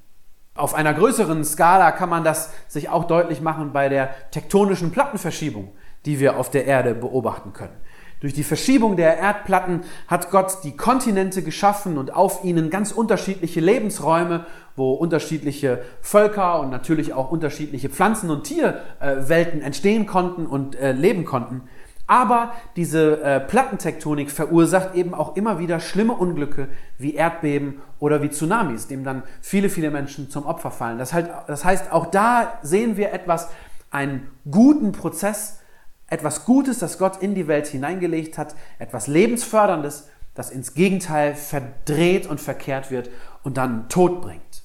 Auf 0.55 0.73
einer 0.73 0.95
größeren 0.95 1.45
Skala 1.45 1.91
kann 1.91 2.09
man 2.09 2.23
das 2.23 2.49
sich 2.67 2.89
auch 2.89 3.03
deutlich 3.03 3.39
machen 3.39 3.71
bei 3.71 3.87
der 3.87 4.15
tektonischen 4.31 4.89
Plattenverschiebung, 4.89 5.71
die 6.05 6.19
wir 6.19 6.37
auf 6.39 6.49
der 6.49 6.65
Erde 6.65 6.95
beobachten 6.95 7.53
können. 7.53 7.77
Durch 8.23 8.33
die 8.33 8.45
Verschiebung 8.45 8.95
der 8.95 9.17
Erdplatten 9.17 9.81
hat 10.07 10.31
Gott 10.31 10.59
die 10.63 10.77
Kontinente 10.77 11.43
geschaffen 11.43 11.97
und 11.97 12.15
auf 12.15 12.45
ihnen 12.45 12.69
ganz 12.69 12.93
unterschiedliche 12.93 13.59
Lebensräume, 13.59 14.45
wo 14.77 14.93
unterschiedliche 14.93 15.83
Völker 15.99 16.61
und 16.61 16.69
natürlich 16.69 17.11
auch 17.11 17.31
unterschiedliche 17.31 17.89
Pflanzen- 17.89 18.29
und 18.29 18.45
Tierwelten 18.45 19.61
entstehen 19.61 20.05
konnten 20.05 20.45
und 20.45 20.77
äh, 20.77 20.93
leben 20.93 21.25
konnten. 21.25 21.63
Aber 22.07 22.53
diese 22.77 23.21
äh, 23.21 23.41
Plattentektonik 23.41 24.31
verursacht 24.31 24.95
eben 24.95 25.13
auch 25.13 25.35
immer 25.35 25.59
wieder 25.59 25.81
schlimme 25.81 26.13
Unglücke 26.13 26.69
wie 26.97 27.15
Erdbeben 27.15 27.81
oder 27.99 28.21
wie 28.21 28.29
Tsunamis, 28.29 28.87
dem 28.87 29.03
dann 29.03 29.23
viele, 29.41 29.67
viele 29.67 29.91
Menschen 29.91 30.29
zum 30.29 30.45
Opfer 30.45 30.71
fallen. 30.71 30.97
Das, 30.97 31.11
halt, 31.11 31.29
das 31.47 31.65
heißt, 31.65 31.91
auch 31.91 32.05
da 32.05 32.53
sehen 32.61 32.95
wir 32.95 33.11
etwas, 33.11 33.49
einen 33.91 34.31
guten 34.49 34.93
Prozess, 34.93 35.59
etwas 36.07 36.45
Gutes, 36.45 36.79
das 36.79 36.97
Gott 36.97 37.21
in 37.21 37.35
die 37.35 37.47
Welt 37.47 37.67
hineingelegt 37.67 38.37
hat, 38.37 38.55
etwas 38.79 39.07
Lebensförderndes, 39.07 40.07
das 40.35 40.49
ins 40.49 40.73
Gegenteil 40.73 41.35
verdreht 41.35 42.27
und 42.27 42.41
verkehrt 42.41 42.91
wird 42.91 43.09
und 43.43 43.57
dann 43.57 43.89
Tod 43.89 44.21
bringt. 44.21 44.63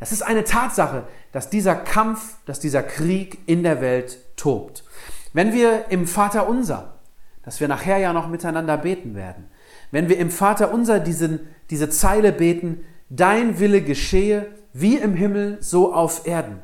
Das 0.00 0.12
ist 0.12 0.22
eine 0.22 0.44
Tatsache, 0.44 1.04
dass 1.32 1.50
dieser 1.50 1.74
Kampf, 1.74 2.36
dass 2.46 2.60
dieser 2.60 2.82
Krieg 2.82 3.38
in 3.46 3.62
der 3.62 3.80
Welt 3.80 4.18
tobt. 4.36 4.84
Wenn 5.32 5.52
wir 5.52 5.86
im 5.88 6.06
Vater 6.06 6.48
unser, 6.48 6.94
dass 7.42 7.60
wir 7.60 7.68
nachher 7.68 7.98
ja 7.98 8.12
noch 8.12 8.28
miteinander 8.28 8.76
beten 8.76 9.14
werden, 9.14 9.48
wenn 9.90 10.08
wir 10.08 10.18
im 10.18 10.30
Vater 10.30 10.72
unser 10.72 11.00
diesen, 11.00 11.40
diese 11.70 11.90
Zeile 11.90 12.32
beten, 12.32 12.84
dein 13.10 13.58
Wille 13.58 13.82
geschehe 13.82 14.46
wie 14.72 14.96
im 14.96 15.14
Himmel, 15.14 15.58
so 15.60 15.94
auf 15.94 16.26
Erden, 16.26 16.60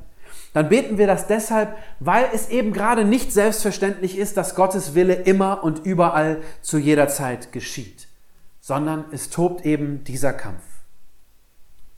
dann 0.53 0.69
beten 0.69 0.99
wir 0.99 1.07
das 1.07 1.27
deshalb, 1.27 1.77
weil 2.01 2.27
es 2.33 2.49
eben 2.49 2.73
gerade 2.73 3.05
nicht 3.05 3.33
selbstverständlich 3.33 4.19
ist, 4.19 4.37
dass 4.37 4.55
Gottes 4.55 4.95
Wille 4.95 5.15
immer 5.15 5.63
und 5.63 5.85
überall 5.85 6.43
zu 6.61 6.79
jeder 6.79 7.09
Zeit 7.09 7.53
geschieht, 7.53 8.09
sondern 8.61 9.05
es 9.13 9.31
tobt 9.31 9.65
eben 9.65 10.03
dieser 10.05 10.33
Kampf. 10.33 10.63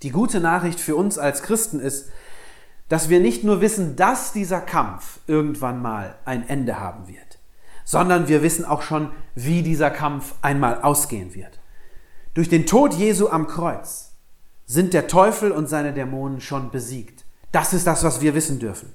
Die 0.03 0.11
gute 0.11 0.41
Nachricht 0.41 0.81
für 0.81 0.97
uns 0.97 1.17
als 1.17 1.43
Christen 1.43 1.81
ist, 1.81 2.11
dass 2.89 3.09
wir 3.09 3.21
nicht 3.21 3.43
nur 3.43 3.63
wissen, 3.63 3.97
dass 3.97 4.33
dieser 4.33 4.61
Kampf 4.61 5.21
irgendwann 5.27 5.81
mal 5.81 6.17
ein 6.27 6.47
Ende 6.47 6.79
haben 6.79 7.09
wird, 7.09 7.39
sondern 7.85 8.29
wir 8.29 8.43
wissen 8.43 8.67
auch 8.67 8.83
schon, 8.83 9.11
wie 9.35 9.63
dieser 9.63 9.91
Kampf 9.91 10.35
einmal 10.43 10.83
ausgehen 10.83 11.35
wird. 11.35 11.59
Durch 12.35 12.51
den 12.51 12.67
Tod 12.67 12.93
Jesu 12.95 13.29
am 13.29 13.47
Kreuz 13.47 14.13
sind 14.67 14.93
der 14.93 15.07
Teufel 15.07 15.53
und 15.53 15.69
seine 15.69 15.93
Dämonen 15.93 16.41
schon 16.41 16.71
besiegt. 16.71 17.22
Das 17.53 17.73
ist 17.73 17.87
das, 17.87 18.03
was 18.03 18.21
wir 18.21 18.35
wissen 18.35 18.59
dürfen. 18.59 18.93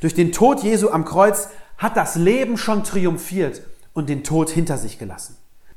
Durch 0.00 0.14
den 0.14 0.32
Tod 0.32 0.62
Jesu 0.62 0.90
am 0.90 1.04
Kreuz 1.04 1.48
hat 1.78 1.96
das 1.96 2.16
Leben 2.16 2.58
schon 2.58 2.84
triumphiert 2.84 3.62
und 3.92 4.08
den 4.08 4.24
Tod 4.24 4.50
hinter 4.50 4.76
sich 4.76 4.98
gelassen. 4.98 5.36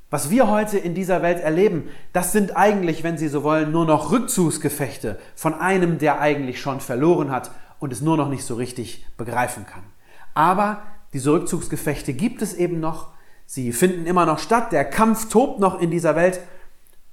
Was 0.09 0.29
wir 0.29 0.47
heute 0.47 0.77
in 0.77 0.93
dieser 0.93 1.23
Welt 1.23 1.39
erleben, 1.39 1.89
das 2.11 2.31
sind 2.31 2.55
eigentlich, 2.55 3.03
wenn 3.03 3.17
Sie 3.17 3.27
so 3.27 3.41
wollen, 3.41 3.71
nur 3.71 3.85
noch 3.85 4.11
Rückzugsgefechte 4.11 5.17
von 5.33 5.55
einem, 5.55 5.97
der 5.97 6.19
eigentlich 6.19 6.61
schon 6.61 6.81
verloren 6.81 7.31
hat 7.31 7.49
und 7.79 7.91
es 7.91 8.01
nur 8.01 8.15
noch 8.17 8.29
nicht 8.29 8.45
so 8.45 8.53
richtig 8.55 9.07
begreifen 9.17 9.65
kann. 9.65 9.83
Aber 10.35 10.83
diese 11.13 11.31
Rückzugsgefechte 11.31 12.13
gibt 12.13 12.41
es 12.41 12.53
eben 12.53 12.79
noch, 12.79 13.09
sie 13.45 13.73
finden 13.73 14.05
immer 14.05 14.25
noch 14.25 14.39
statt, 14.39 14.71
der 14.71 14.85
Kampf 14.85 15.29
tobt 15.29 15.59
noch 15.59 15.79
in 15.79 15.91
dieser 15.91 16.15
Welt 16.15 16.39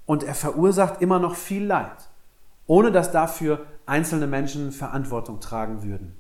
und 0.05 0.23
er 0.23 0.35
verursacht 0.35 1.01
immer 1.01 1.19
noch 1.19 1.37
viel 1.37 1.65
Leid, 1.65 2.10
ohne 2.71 2.93
dass 2.93 3.11
dafür 3.11 3.67
einzelne 3.85 4.29
Menschen 4.29 4.71
Verantwortung 4.71 5.41
tragen 5.41 5.83
würden. 5.83 6.15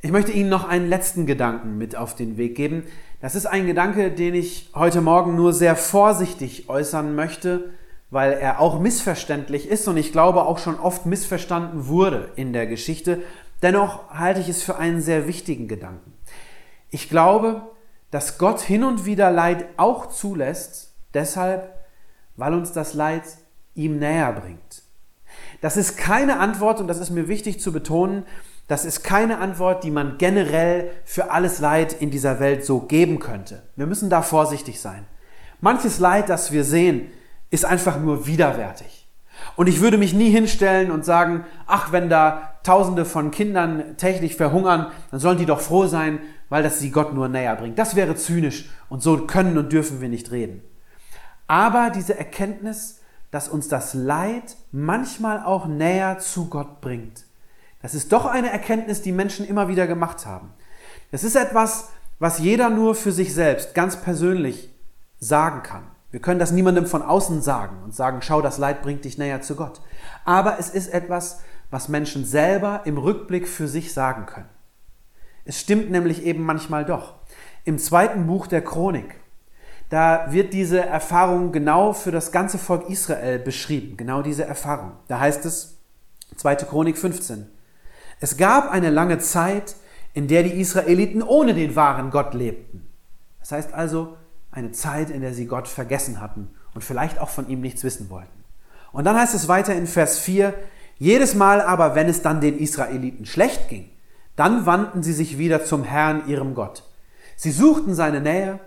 Ich 0.00 0.12
möchte 0.12 0.30
Ihnen 0.30 0.48
noch 0.48 0.68
einen 0.68 0.88
letzten 0.88 1.26
Gedanken 1.26 1.76
mit 1.78 1.96
auf 1.96 2.14
den 2.14 2.36
Weg 2.36 2.54
geben. 2.54 2.84
Das 3.20 3.34
ist 3.34 3.46
ein 3.46 3.66
Gedanke, 3.66 4.12
den 4.12 4.36
ich 4.36 4.70
heute 4.72 5.00
Morgen 5.00 5.34
nur 5.34 5.52
sehr 5.52 5.74
vorsichtig 5.74 6.68
äußern 6.68 7.16
möchte, 7.16 7.70
weil 8.10 8.34
er 8.34 8.60
auch 8.60 8.78
missverständlich 8.78 9.68
ist 9.68 9.88
und 9.88 9.96
ich 9.96 10.12
glaube 10.12 10.42
auch 10.44 10.58
schon 10.58 10.78
oft 10.78 11.06
missverstanden 11.06 11.88
wurde 11.88 12.30
in 12.36 12.52
der 12.52 12.68
Geschichte. 12.68 13.20
Dennoch 13.62 14.10
halte 14.10 14.38
ich 14.38 14.48
es 14.48 14.62
für 14.62 14.76
einen 14.76 15.00
sehr 15.00 15.26
wichtigen 15.26 15.66
Gedanken. 15.66 16.12
Ich 16.90 17.08
glaube, 17.08 17.62
dass 18.12 18.38
Gott 18.38 18.60
hin 18.60 18.84
und 18.84 19.06
wieder 19.06 19.32
Leid 19.32 19.66
auch 19.76 20.06
zulässt, 20.06 20.94
deshalb, 21.14 21.84
weil 22.36 22.54
uns 22.54 22.70
das 22.70 22.94
Leid 22.94 23.24
ihm 23.74 23.98
näher 23.98 24.32
bringt. 24.32 24.83
Das 25.60 25.76
ist 25.76 25.96
keine 25.96 26.38
Antwort, 26.38 26.80
und 26.80 26.88
das 26.88 26.98
ist 26.98 27.10
mir 27.10 27.28
wichtig 27.28 27.60
zu 27.60 27.72
betonen, 27.72 28.24
das 28.66 28.84
ist 28.84 29.02
keine 29.04 29.38
Antwort, 29.38 29.84
die 29.84 29.90
man 29.90 30.16
generell 30.16 30.90
für 31.04 31.30
alles 31.30 31.58
Leid 31.58 31.92
in 31.92 32.10
dieser 32.10 32.40
Welt 32.40 32.64
so 32.64 32.80
geben 32.80 33.18
könnte. 33.18 33.62
Wir 33.76 33.86
müssen 33.86 34.08
da 34.08 34.22
vorsichtig 34.22 34.80
sein. 34.80 35.06
Manches 35.60 35.98
Leid, 35.98 36.28
das 36.28 36.50
wir 36.50 36.64
sehen, 36.64 37.10
ist 37.50 37.64
einfach 37.64 38.00
nur 38.00 38.26
widerwärtig. 38.26 39.06
Und 39.56 39.68
ich 39.68 39.80
würde 39.80 39.98
mich 39.98 40.14
nie 40.14 40.30
hinstellen 40.30 40.90
und 40.90 41.04
sagen, 41.04 41.44
ach, 41.66 41.92
wenn 41.92 42.08
da 42.08 42.54
Tausende 42.62 43.04
von 43.04 43.30
Kindern 43.30 43.96
täglich 43.98 44.36
verhungern, 44.36 44.90
dann 45.10 45.20
sollen 45.20 45.36
die 45.36 45.46
doch 45.46 45.60
froh 45.60 45.86
sein, 45.86 46.18
weil 46.48 46.62
das 46.62 46.78
sie 46.78 46.90
Gott 46.90 47.12
nur 47.12 47.28
näher 47.28 47.56
bringt. 47.56 47.78
Das 47.78 47.94
wäre 47.94 48.16
zynisch 48.16 48.70
und 48.88 49.02
so 49.02 49.18
können 49.26 49.58
und 49.58 49.70
dürfen 49.70 50.00
wir 50.00 50.08
nicht 50.08 50.30
reden. 50.30 50.62
Aber 51.46 51.90
diese 51.90 52.18
Erkenntnis, 52.18 53.00
dass 53.34 53.48
uns 53.48 53.66
das 53.66 53.94
Leid 53.94 54.56
manchmal 54.70 55.42
auch 55.42 55.66
näher 55.66 56.20
zu 56.20 56.48
Gott 56.48 56.80
bringt, 56.80 57.24
das 57.82 57.92
ist 57.92 58.12
doch 58.12 58.26
eine 58.26 58.48
Erkenntnis, 58.48 59.02
die 59.02 59.10
Menschen 59.10 59.44
immer 59.44 59.66
wieder 59.66 59.88
gemacht 59.88 60.24
haben. 60.24 60.52
Das 61.10 61.24
ist 61.24 61.34
etwas, 61.34 61.88
was 62.20 62.38
jeder 62.38 62.70
nur 62.70 62.94
für 62.94 63.10
sich 63.10 63.34
selbst 63.34 63.74
ganz 63.74 63.96
persönlich 63.96 64.72
sagen 65.18 65.64
kann. 65.64 65.82
Wir 66.12 66.20
können 66.20 66.38
das 66.38 66.52
niemandem 66.52 66.86
von 66.86 67.02
außen 67.02 67.42
sagen 67.42 67.82
und 67.82 67.92
sagen, 67.92 68.22
schau, 68.22 68.40
das 68.40 68.58
Leid 68.58 68.82
bringt 68.82 69.04
dich 69.04 69.18
näher 69.18 69.42
zu 69.42 69.56
Gott. 69.56 69.80
Aber 70.24 70.60
es 70.60 70.70
ist 70.70 70.94
etwas, 70.94 71.40
was 71.72 71.88
Menschen 71.88 72.24
selber 72.24 72.82
im 72.84 72.98
Rückblick 72.98 73.48
für 73.48 73.66
sich 73.66 73.92
sagen 73.92 74.26
können. 74.26 74.48
Es 75.44 75.58
stimmt 75.58 75.90
nämlich 75.90 76.22
eben 76.22 76.44
manchmal 76.44 76.84
doch. 76.84 77.14
Im 77.64 77.78
zweiten 77.80 78.28
Buch 78.28 78.46
der 78.46 78.62
Chronik, 78.62 79.16
da 79.90 80.32
wird 80.32 80.52
diese 80.52 80.80
Erfahrung 80.80 81.52
genau 81.52 81.92
für 81.92 82.10
das 82.10 82.32
ganze 82.32 82.58
Volk 82.58 82.88
Israel 82.88 83.38
beschrieben, 83.38 83.96
genau 83.96 84.22
diese 84.22 84.44
Erfahrung. 84.44 84.92
Da 85.08 85.20
heißt 85.20 85.44
es, 85.44 85.76
2. 86.36 86.56
Chronik 86.56 86.98
15, 86.98 87.46
es 88.20 88.36
gab 88.36 88.70
eine 88.70 88.90
lange 88.90 89.18
Zeit, 89.18 89.76
in 90.14 90.28
der 90.28 90.42
die 90.42 90.60
Israeliten 90.60 91.22
ohne 91.22 91.54
den 91.54 91.76
wahren 91.76 92.10
Gott 92.10 92.34
lebten. 92.34 92.88
Das 93.40 93.52
heißt 93.52 93.74
also 93.74 94.16
eine 94.50 94.72
Zeit, 94.72 95.10
in 95.10 95.20
der 95.20 95.34
sie 95.34 95.46
Gott 95.46 95.68
vergessen 95.68 96.20
hatten 96.20 96.50
und 96.74 96.82
vielleicht 96.82 97.18
auch 97.18 97.28
von 97.28 97.48
ihm 97.48 97.60
nichts 97.60 97.84
wissen 97.84 98.08
wollten. 98.10 98.44
Und 98.92 99.04
dann 99.04 99.18
heißt 99.18 99.34
es 99.34 99.48
weiter 99.48 99.74
in 99.74 99.86
Vers 99.86 100.18
4, 100.20 100.54
jedes 100.96 101.34
Mal 101.34 101.60
aber, 101.60 101.94
wenn 101.94 102.08
es 102.08 102.22
dann 102.22 102.40
den 102.40 102.58
Israeliten 102.58 103.26
schlecht 103.26 103.68
ging, 103.68 103.90
dann 104.36 104.66
wandten 104.66 105.02
sie 105.02 105.12
sich 105.12 105.38
wieder 105.38 105.64
zum 105.64 105.84
Herrn, 105.84 106.28
ihrem 106.28 106.54
Gott. 106.54 106.84
Sie 107.36 107.50
suchten 107.50 107.94
seine 107.94 108.20
Nähe 108.20 108.60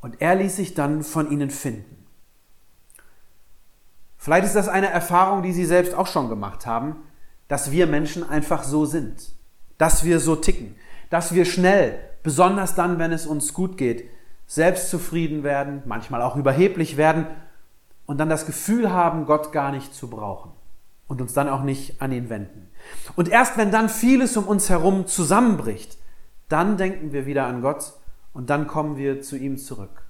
und 0.00 0.20
er 0.20 0.34
ließ 0.34 0.56
sich 0.56 0.74
dann 0.74 1.02
von 1.02 1.30
ihnen 1.30 1.50
finden. 1.50 2.06
Vielleicht 4.16 4.44
ist 4.44 4.56
das 4.56 4.68
eine 4.68 4.90
Erfahrung, 4.90 5.42
die 5.42 5.52
Sie 5.52 5.64
selbst 5.64 5.94
auch 5.94 6.06
schon 6.06 6.28
gemacht 6.28 6.66
haben, 6.66 6.96
dass 7.48 7.70
wir 7.70 7.86
Menschen 7.86 8.28
einfach 8.28 8.62
so 8.62 8.84
sind, 8.84 9.32
dass 9.78 10.04
wir 10.04 10.20
so 10.20 10.36
ticken, 10.36 10.76
dass 11.08 11.34
wir 11.34 11.44
schnell, 11.44 11.98
besonders 12.22 12.74
dann, 12.74 12.98
wenn 12.98 13.12
es 13.12 13.26
uns 13.26 13.54
gut 13.54 13.76
geht, 13.76 14.08
selbstzufrieden 14.46 15.42
werden, 15.42 15.82
manchmal 15.86 16.22
auch 16.22 16.36
überheblich 16.36 16.96
werden 16.96 17.26
und 18.06 18.18
dann 18.18 18.28
das 18.28 18.46
Gefühl 18.46 18.92
haben, 18.92 19.24
Gott 19.24 19.52
gar 19.52 19.70
nicht 19.72 19.94
zu 19.94 20.08
brauchen 20.10 20.50
und 21.06 21.20
uns 21.22 21.32
dann 21.32 21.48
auch 21.48 21.62
nicht 21.62 22.02
an 22.02 22.12
ihn 22.12 22.28
wenden. 22.28 22.68
Und 23.16 23.28
erst 23.28 23.56
wenn 23.56 23.70
dann 23.70 23.88
vieles 23.88 24.36
um 24.36 24.46
uns 24.46 24.68
herum 24.68 25.06
zusammenbricht, 25.06 25.98
dann 26.48 26.76
denken 26.76 27.12
wir 27.12 27.26
wieder 27.26 27.46
an 27.46 27.62
Gott 27.62 27.94
und 28.32 28.50
dann 28.50 28.66
kommen 28.66 28.96
wir 28.96 29.22
zu 29.22 29.36
ihm 29.36 29.58
zurück. 29.58 30.02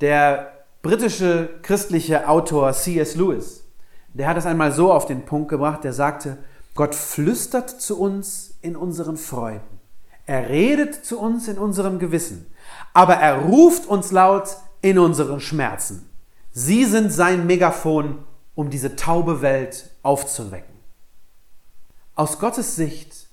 Der 0.00 0.64
britische 0.82 1.48
christliche 1.62 2.28
Autor 2.28 2.72
C.S. 2.72 3.16
Lewis 3.16 3.68
der 4.18 4.26
hat 4.26 4.36
es 4.36 4.46
einmal 4.46 4.72
so 4.72 4.92
auf 4.92 5.06
den 5.06 5.24
Punkt 5.24 5.48
gebracht, 5.48 5.84
der 5.84 5.92
sagte, 5.92 6.38
Gott 6.74 6.94
flüstert 6.94 7.70
zu 7.70 8.00
uns 8.00 8.54
in 8.62 8.76
unseren 8.76 9.16
Freuden. 9.16 9.78
Er 10.26 10.48
redet 10.48 11.04
zu 11.04 11.18
uns 11.20 11.48
in 11.48 11.56
unserem 11.56 11.98
Gewissen. 11.98 12.46
Aber 12.92 13.14
er 13.14 13.38
ruft 13.38 13.86
uns 13.86 14.10
laut 14.10 14.56
in 14.82 14.98
unseren 14.98 15.40
Schmerzen. 15.40 16.08
Sie 16.50 16.84
sind 16.84 17.12
sein 17.12 17.46
Megafon, 17.46 18.24
um 18.54 18.70
diese 18.70 18.96
taube 18.96 19.40
Welt 19.40 19.90
aufzuwecken. 20.02 20.74
Aus 22.14 22.40
Gottes 22.40 22.74
Sicht 22.76 23.28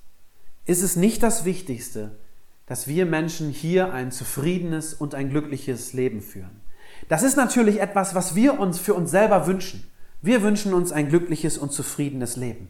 ist 0.66 0.84
es 0.84 0.96
nicht 0.96 1.24
das 1.24 1.46
Wichtigste, 1.46 2.18
dass 2.66 2.88
wir 2.88 3.06
Menschen 3.06 3.50
hier 3.50 3.94
ein 3.94 4.12
zufriedenes 4.12 4.94
und 4.94 5.16
ein 5.16 5.30
glückliches 5.30 5.94
Leben 5.94 6.22
führen. 6.22 6.62
Das 7.10 7.24
ist 7.24 7.38
natürlich 7.38 7.82
etwas, 7.82 8.16
was 8.16 8.36
wir 8.36 8.60
uns 8.60 8.80
für 8.80 8.94
uns 8.94 9.12
selber 9.12 9.48
wünschen. 9.48 9.90
Wir 10.22 10.42
wünschen 10.42 10.74
uns 10.74 10.92
ein 10.92 11.10
glückliches 11.10 11.58
und 11.58 11.72
zufriedenes 11.72 12.36
Leben. 12.36 12.70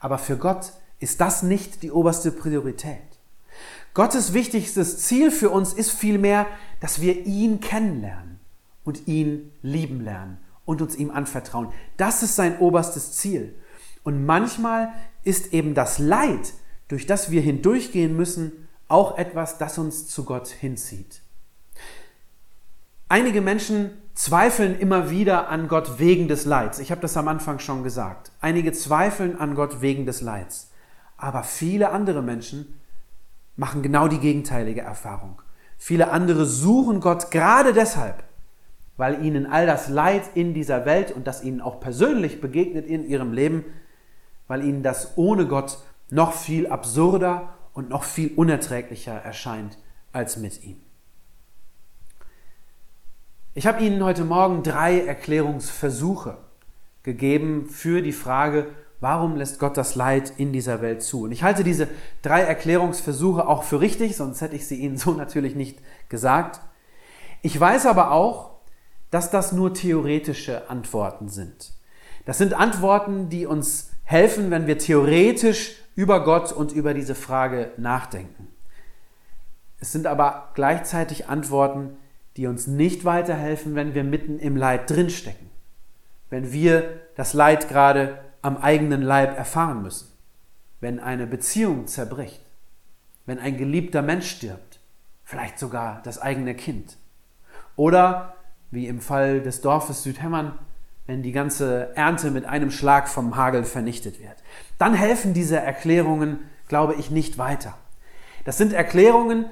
Aber 0.00 0.18
für 0.18 0.36
Gott 0.36 0.72
ist 1.00 1.20
das 1.20 1.42
nicht 1.42 1.82
die 1.82 1.90
oberste 1.90 2.30
Priorität. 2.30 3.00
Gottes 3.94 4.32
wichtigstes 4.32 4.98
Ziel 4.98 5.30
für 5.30 5.50
uns 5.50 5.72
ist 5.72 5.90
vielmehr, 5.90 6.46
dass 6.80 7.00
wir 7.00 7.26
ihn 7.26 7.60
kennenlernen 7.60 8.40
und 8.84 9.06
ihn 9.06 9.52
lieben 9.62 10.00
lernen 10.00 10.38
und 10.64 10.80
uns 10.80 10.96
ihm 10.96 11.10
anvertrauen. 11.10 11.68
Das 11.96 12.22
ist 12.22 12.36
sein 12.36 12.58
oberstes 12.58 13.12
Ziel. 13.12 13.54
Und 14.04 14.24
manchmal 14.24 14.92
ist 15.24 15.52
eben 15.52 15.74
das 15.74 15.98
Leid, 15.98 16.54
durch 16.88 17.06
das 17.06 17.30
wir 17.30 17.42
hindurchgehen 17.42 18.16
müssen, 18.16 18.68
auch 18.92 19.16
etwas, 19.16 19.58
das 19.58 19.78
uns 19.78 20.06
zu 20.06 20.24
Gott 20.24 20.48
hinzieht. 20.48 21.22
Einige 23.08 23.40
Menschen 23.40 23.90
zweifeln 24.14 24.78
immer 24.78 25.10
wieder 25.10 25.48
an 25.48 25.68
Gott 25.68 25.98
wegen 25.98 26.28
des 26.28 26.44
Leids. 26.44 26.78
Ich 26.78 26.90
habe 26.90 27.00
das 27.00 27.16
am 27.16 27.28
Anfang 27.28 27.58
schon 27.58 27.82
gesagt. 27.82 28.32
Einige 28.40 28.72
zweifeln 28.72 29.38
an 29.38 29.54
Gott 29.54 29.80
wegen 29.80 30.04
des 30.06 30.20
Leids. 30.20 30.70
Aber 31.16 31.42
viele 31.42 31.90
andere 31.90 32.22
Menschen 32.22 32.80
machen 33.56 33.82
genau 33.82 34.08
die 34.08 34.18
gegenteilige 34.18 34.82
Erfahrung. 34.82 35.40
Viele 35.78 36.10
andere 36.10 36.44
suchen 36.44 37.00
Gott 37.00 37.30
gerade 37.30 37.72
deshalb, 37.72 38.22
weil 38.96 39.24
ihnen 39.24 39.46
all 39.46 39.66
das 39.66 39.88
Leid 39.88 40.22
in 40.34 40.52
dieser 40.54 40.84
Welt 40.84 41.12
und 41.12 41.26
das 41.26 41.42
ihnen 41.42 41.60
auch 41.60 41.80
persönlich 41.80 42.40
begegnet 42.40 42.86
in 42.86 43.06
ihrem 43.06 43.32
Leben, 43.32 43.64
weil 44.48 44.64
ihnen 44.64 44.82
das 44.82 45.16
ohne 45.16 45.46
Gott 45.46 45.78
noch 46.10 46.34
viel 46.34 46.66
absurder 46.66 47.54
und 47.72 47.88
noch 47.88 48.04
viel 48.04 48.32
unerträglicher 48.34 49.14
erscheint 49.14 49.78
als 50.12 50.36
mit 50.36 50.62
ihm. 50.62 50.80
Ich 53.54 53.66
habe 53.66 53.82
Ihnen 53.84 54.02
heute 54.02 54.24
Morgen 54.24 54.62
drei 54.62 55.00
Erklärungsversuche 55.00 56.38
gegeben 57.02 57.68
für 57.68 58.00
die 58.00 58.12
Frage, 58.12 58.68
warum 59.00 59.36
lässt 59.36 59.58
Gott 59.58 59.76
das 59.76 59.94
Leid 59.94 60.32
in 60.38 60.52
dieser 60.52 60.80
Welt 60.80 61.02
zu? 61.02 61.24
Und 61.24 61.32
ich 61.32 61.42
halte 61.42 61.64
diese 61.64 61.88
drei 62.22 62.42
Erklärungsversuche 62.42 63.46
auch 63.46 63.64
für 63.64 63.80
richtig, 63.80 64.16
sonst 64.16 64.40
hätte 64.40 64.56
ich 64.56 64.66
sie 64.66 64.76
Ihnen 64.76 64.96
so 64.96 65.12
natürlich 65.12 65.54
nicht 65.54 65.80
gesagt. 66.08 66.60
Ich 67.42 67.58
weiß 67.58 67.86
aber 67.86 68.12
auch, 68.12 68.52
dass 69.10 69.30
das 69.30 69.52
nur 69.52 69.74
theoretische 69.74 70.70
Antworten 70.70 71.28
sind. 71.28 71.74
Das 72.24 72.38
sind 72.38 72.54
Antworten, 72.54 73.28
die 73.28 73.44
uns 73.44 73.91
helfen, 74.12 74.50
wenn 74.50 74.66
wir 74.66 74.78
theoretisch 74.78 75.74
über 75.96 76.22
Gott 76.22 76.52
und 76.52 76.72
über 76.72 76.94
diese 76.94 77.14
Frage 77.14 77.72
nachdenken. 77.78 78.48
Es 79.80 79.90
sind 79.90 80.06
aber 80.06 80.50
gleichzeitig 80.54 81.28
Antworten, 81.28 81.96
die 82.36 82.46
uns 82.46 82.66
nicht 82.66 83.04
weiterhelfen, 83.04 83.74
wenn 83.74 83.94
wir 83.94 84.04
mitten 84.04 84.38
im 84.38 84.56
Leid 84.56 84.88
drinstecken, 84.88 85.50
wenn 86.30 86.52
wir 86.52 87.00
das 87.16 87.34
Leid 87.34 87.68
gerade 87.68 88.18
am 88.42 88.56
eigenen 88.58 89.02
Leib 89.02 89.36
erfahren 89.36 89.82
müssen, 89.82 90.08
wenn 90.80 91.00
eine 91.00 91.26
Beziehung 91.26 91.86
zerbricht, 91.86 92.40
wenn 93.26 93.38
ein 93.38 93.56
geliebter 93.56 94.02
Mensch 94.02 94.30
stirbt, 94.30 94.80
vielleicht 95.24 95.58
sogar 95.58 96.02
das 96.04 96.20
eigene 96.20 96.54
Kind. 96.54 96.96
Oder, 97.76 98.34
wie 98.70 98.86
im 98.86 99.00
Fall 99.00 99.40
des 99.40 99.60
Dorfes 99.62 100.02
Südhemmern, 100.02 100.58
wenn 101.06 101.22
die 101.22 101.32
ganze 101.32 101.94
Ernte 101.96 102.30
mit 102.30 102.44
einem 102.44 102.70
Schlag 102.70 103.08
vom 103.08 103.36
Hagel 103.36 103.64
vernichtet 103.64 104.20
wird. 104.20 104.36
Dann 104.78 104.94
helfen 104.94 105.34
diese 105.34 105.58
Erklärungen, 105.58 106.38
glaube 106.68 106.94
ich, 106.94 107.10
nicht 107.10 107.38
weiter. 107.38 107.76
Das 108.44 108.58
sind 108.58 108.72
Erklärungen, 108.72 109.46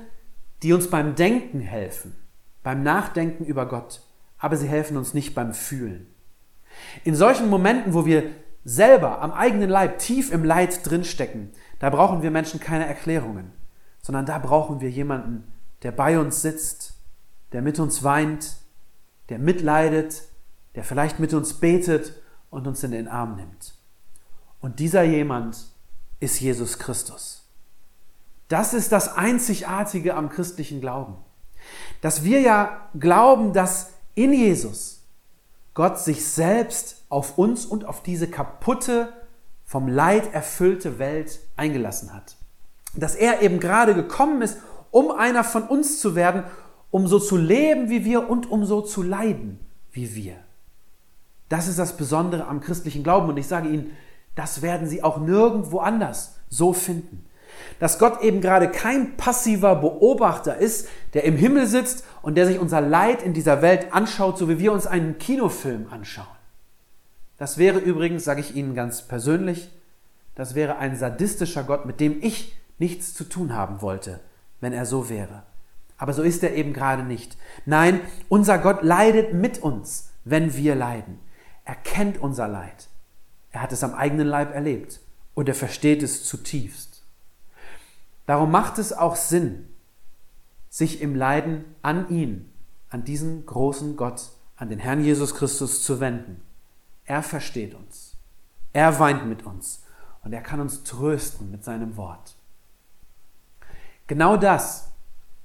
die 0.63 0.73
uns 0.73 0.91
beim 0.91 1.15
Denken 1.15 1.61
helfen, 1.61 2.17
beim 2.63 2.83
Nachdenken 2.83 3.45
über 3.45 3.67
Gott, 3.67 4.03
aber 4.39 4.57
sie 4.57 4.69
helfen 4.69 4.97
uns 4.97 5.15
nicht 5.15 5.35
beim 5.35 5.55
Fühlen. 5.55 6.07
In 7.05 7.15
solchen 7.15 7.49
Momenten, 7.51 7.95
wo 7.95 8.05
wir 8.07 8.25
selber 8.65 9.23
am 9.23 9.33
eigenen 9.33 9.71
Leib 9.71 9.99
tief 9.99 10.33
im 10.33 10.45
Leid 10.45 10.81
drinstecken, 10.89 11.51
da 11.79 11.91
brauchen 11.91 12.23
wir 12.23 12.31
Menschen 12.31 12.61
keine 12.61 12.87
Erklärungen, 12.87 13.53
sondern 14.03 14.27
da 14.27 14.39
brauchen 14.39 14.81
wir 14.81 14.91
jemanden, 14.91 15.51
der 15.83 15.93
bei 15.93 16.19
uns 16.19 16.43
sitzt, 16.43 16.95
der 17.53 17.63
mit 17.63 17.79
uns 17.79 18.05
weint, 18.05 18.57
der 19.29 19.39
mitleidet, 19.39 20.23
der 20.81 20.85
vielleicht 20.87 21.21
mit 21.21 21.35
uns 21.35 21.53
betet 21.53 22.15
und 22.49 22.67
uns 22.67 22.83
in 22.83 22.93
den 22.93 23.07
Arm 23.07 23.37
nimmt. 23.37 23.75
Und 24.63 24.79
dieser 24.79 25.03
jemand 25.03 25.59
ist 26.21 26.41
Jesus 26.41 26.79
Christus. 26.79 27.47
Das 28.49 28.73
ist 28.73 28.91
das 28.91 29.15
Einzigartige 29.15 30.15
am 30.15 30.31
christlichen 30.31 30.81
Glauben. 30.81 31.19
Dass 32.01 32.25
wir 32.25 32.41
ja 32.41 32.89
glauben, 32.99 33.53
dass 33.53 33.91
in 34.15 34.33
Jesus 34.33 35.03
Gott 35.75 35.99
sich 35.99 36.25
selbst 36.25 37.05
auf 37.11 37.37
uns 37.37 37.67
und 37.67 37.85
auf 37.85 38.03
diese 38.03 38.29
kaputte, 38.29 39.13
vom 39.67 39.87
Leid 39.87 40.33
erfüllte 40.33 40.99
Welt 40.99 41.41
eingelassen 41.59 42.15
hat. 42.15 42.37
Dass 42.97 43.15
er 43.15 43.43
eben 43.43 43.61
gerade 43.61 43.93
gekommen 43.93 44.41
ist, 44.41 44.57
um 44.91 45.11
einer 45.11 45.45
von 45.45 45.65
uns 45.65 46.01
zu 46.01 46.15
werden, 46.15 46.43
um 46.91 47.07
so 47.07 47.19
zu 47.19 47.37
leben 47.37 47.91
wie 47.91 48.07
wir 48.07 48.31
und 48.31 48.51
um 48.51 48.65
so 48.65 48.81
zu 48.81 49.03
leiden 49.03 49.61
wie 49.93 50.15
wir. 50.15 50.43
Das 51.51 51.67
ist 51.67 51.79
das 51.79 51.97
Besondere 51.97 52.47
am 52.47 52.61
christlichen 52.61 53.03
Glauben 53.03 53.29
und 53.29 53.37
ich 53.37 53.49
sage 53.49 53.69
Ihnen, 53.69 53.91
das 54.37 54.63
werden 54.63 54.87
Sie 54.87 55.03
auch 55.03 55.19
nirgendwo 55.19 55.81
anders 55.81 56.37
so 56.49 56.73
finden. 56.73 57.27
Dass 57.81 57.99
Gott 57.99 58.23
eben 58.23 58.41
gerade 58.41 58.71
kein 58.71 59.17
passiver 59.17 59.75
Beobachter 59.75 60.57
ist, 60.57 60.89
der 61.13 61.25
im 61.25 61.37
Himmel 61.37 61.67
sitzt 61.67 62.05
und 62.23 62.37
der 62.37 62.47
sich 62.47 62.61
unser 62.61 62.81
Leid 62.81 63.23
in 63.23 63.35
dieser 63.35 63.63
Welt 63.63 63.93
anschaut, 63.93 64.39
so 64.39 64.49
wie 64.49 64.61
wir 64.61 64.73
uns 64.73 64.87
einen 64.87 65.19
Kinofilm 65.19 65.89
anschauen. 65.91 66.27
Das 67.37 67.59
wäre 67.59 67.81
übrigens, 67.81 68.25
sage 68.25 68.41
ich 68.41 68.55
Ihnen 68.55 68.75
ganz 68.77 69.03
persönlich, 69.03 69.71
das 70.37 70.55
wäre 70.55 70.79
ein 70.79 70.97
sadistischer 70.97 71.65
Gott, 71.65 71.85
mit 71.85 71.99
dem 71.99 72.23
ich 72.23 72.55
nichts 72.79 73.13
zu 73.13 73.25
tun 73.25 73.57
haben 73.57 73.83
wollte, 73.83 74.21
wenn 74.61 74.73
er 74.73 74.87
so 74.87 75.09
wäre. 75.09 75.43
Aber 75.99 76.13
so 76.13 76.23
ist 76.23 76.45
er 76.45 76.55
eben 76.55 76.73
gerade 76.73 77.03
nicht. 77.03 77.37
Nein, 77.67 78.01
unser 78.29 78.59
Gott 78.59 78.85
leidet 78.85 79.35
mit 79.35 79.59
uns, 79.59 80.11
wenn 80.25 80.55
wir 80.55 80.77
leiden. 80.77 81.19
Er 81.65 81.75
kennt 81.75 82.19
unser 82.19 82.49
Leid. 82.49 82.89
Er 83.53 83.63
hat 83.63 83.73
es 83.73 83.83
am 83.83 83.95
eigenen 83.95 84.27
Leib 84.27 84.55
erlebt 84.55 85.01
und 85.35 85.49
er 85.49 85.55
versteht 85.55 86.03
es 86.03 86.25
zutiefst. 86.25 87.03
Darum 88.27 88.51
macht 88.51 88.79
es 88.79 88.93
auch 88.93 89.17
Sinn, 89.17 89.69
sich 90.69 91.01
im 91.01 91.17
Leiden 91.17 91.65
an 91.83 92.09
ihn, 92.11 92.51
an 92.89 93.05
diesen 93.05 93.45
großen 93.45 93.97
Gott, 93.97 94.31
an 94.57 94.69
den 94.69 94.79
Herrn 94.79 95.03
Jesus 95.03 95.35
Christus 95.35 95.83
zu 95.83 96.01
wenden. 96.01 96.43
Er 97.05 97.23
versteht 97.23 97.75
uns. 97.75 98.17
Er 98.73 99.01
weint 99.01 99.27
mit 99.27 99.45
uns 99.45 99.83
und 100.23 100.33
er 100.33 100.43
kann 100.43 100.61
uns 100.61 100.85
trösten 100.85 101.51
mit 101.51 101.65
seinem 101.65 101.97
Wort. 101.97 102.37
Genau 104.07 104.37
das, 104.37 104.93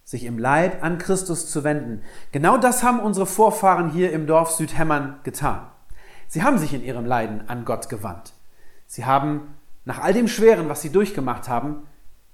sich 0.04 0.26
im 0.26 0.38
Leid 0.38 0.84
an 0.84 1.00
Christus 1.00 1.50
zu 1.50 1.64
wenden, 1.64 2.04
genau 2.32 2.58
das 2.58 2.84
haben 2.84 3.00
unsere 3.00 3.26
Vorfahren 3.26 3.90
hier 3.92 4.12
im 4.12 4.28
Dorf 4.28 4.52
Südhemmern 4.52 5.20
getan. 5.24 5.68
Sie 6.28 6.44
haben 6.44 6.58
sich 6.58 6.74
in 6.74 6.84
ihrem 6.84 7.06
Leiden 7.06 7.48
an 7.48 7.66
Gott 7.66 7.90
gewandt. 7.90 8.34
Sie 8.88 9.06
haben 9.06 9.56
nach 9.86 10.02
all 10.02 10.14
dem 10.14 10.28
Schweren, 10.28 10.70
was 10.70 10.82
sie 10.82 10.92
durchgemacht 10.92 11.48
haben, 11.48 11.88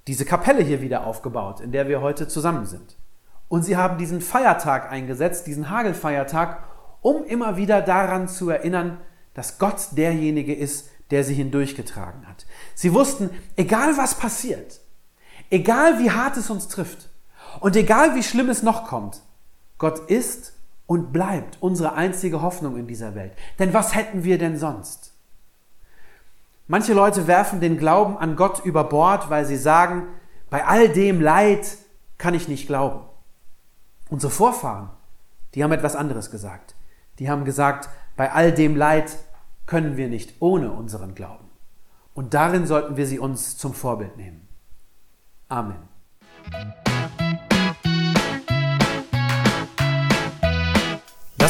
diese 0.06 0.24
Kapelle 0.24 0.62
hier 0.62 0.80
wieder 0.80 1.06
aufgebaut, 1.06 1.60
in 1.60 1.72
der 1.72 1.88
wir 1.88 2.00
heute 2.00 2.26
zusammen 2.26 2.66
sind. 2.66 2.96
Und 3.48 3.64
sie 3.64 3.76
haben 3.76 3.98
diesen 3.98 4.20
Feiertag 4.20 4.90
eingesetzt, 4.90 5.46
diesen 5.46 5.70
Hagelfeiertag, 5.70 6.64
um 7.02 7.24
immer 7.24 7.56
wieder 7.56 7.82
daran 7.82 8.28
zu 8.28 8.48
erinnern, 8.48 8.98
dass 9.34 9.58
Gott 9.58 9.88
derjenige 9.92 10.54
ist, 10.54 10.88
der 11.10 11.24
sie 11.24 11.34
hindurchgetragen 11.34 12.26
hat. 12.26 12.46
Sie 12.74 12.94
wussten, 12.94 13.30
egal 13.56 13.96
was 13.98 14.14
passiert, 14.14 14.80
egal 15.50 15.98
wie 15.98 16.10
hart 16.10 16.36
es 16.38 16.48
uns 16.48 16.68
trifft 16.68 17.10
und 17.60 17.76
egal 17.76 18.14
wie 18.14 18.22
schlimm 18.22 18.48
es 18.48 18.62
noch 18.62 18.86
kommt, 18.86 19.20
Gott 19.78 20.10
ist 20.10 20.51
und 20.86 21.12
bleibt 21.12 21.58
unsere 21.60 21.94
einzige 21.94 22.42
Hoffnung 22.42 22.76
in 22.76 22.86
dieser 22.86 23.14
Welt. 23.14 23.32
Denn 23.58 23.72
was 23.72 23.94
hätten 23.94 24.24
wir 24.24 24.38
denn 24.38 24.58
sonst? 24.58 25.12
Manche 26.66 26.94
Leute 26.94 27.26
werfen 27.26 27.60
den 27.60 27.78
Glauben 27.78 28.16
an 28.16 28.36
Gott 28.36 28.64
über 28.64 28.84
Bord, 28.84 29.30
weil 29.30 29.44
sie 29.44 29.56
sagen, 29.56 30.08
bei 30.50 30.64
all 30.64 30.88
dem 30.88 31.20
Leid 31.20 31.76
kann 32.18 32.34
ich 32.34 32.48
nicht 32.48 32.66
glauben. 32.66 33.00
Unsere 34.10 34.30
Vorfahren, 34.30 34.90
die 35.54 35.64
haben 35.64 35.72
etwas 35.72 35.96
anderes 35.96 36.30
gesagt. 36.30 36.74
Die 37.18 37.30
haben 37.30 37.44
gesagt, 37.44 37.88
bei 38.16 38.32
all 38.32 38.52
dem 38.52 38.76
Leid 38.76 39.16
können 39.66 39.96
wir 39.96 40.08
nicht 40.08 40.34
ohne 40.40 40.72
unseren 40.72 41.14
Glauben. 41.14 41.48
Und 42.14 42.34
darin 42.34 42.66
sollten 42.66 42.96
wir 42.96 43.06
sie 43.06 43.18
uns 43.18 43.56
zum 43.56 43.74
Vorbild 43.74 44.16
nehmen. 44.16 44.46
Amen. 45.48 45.88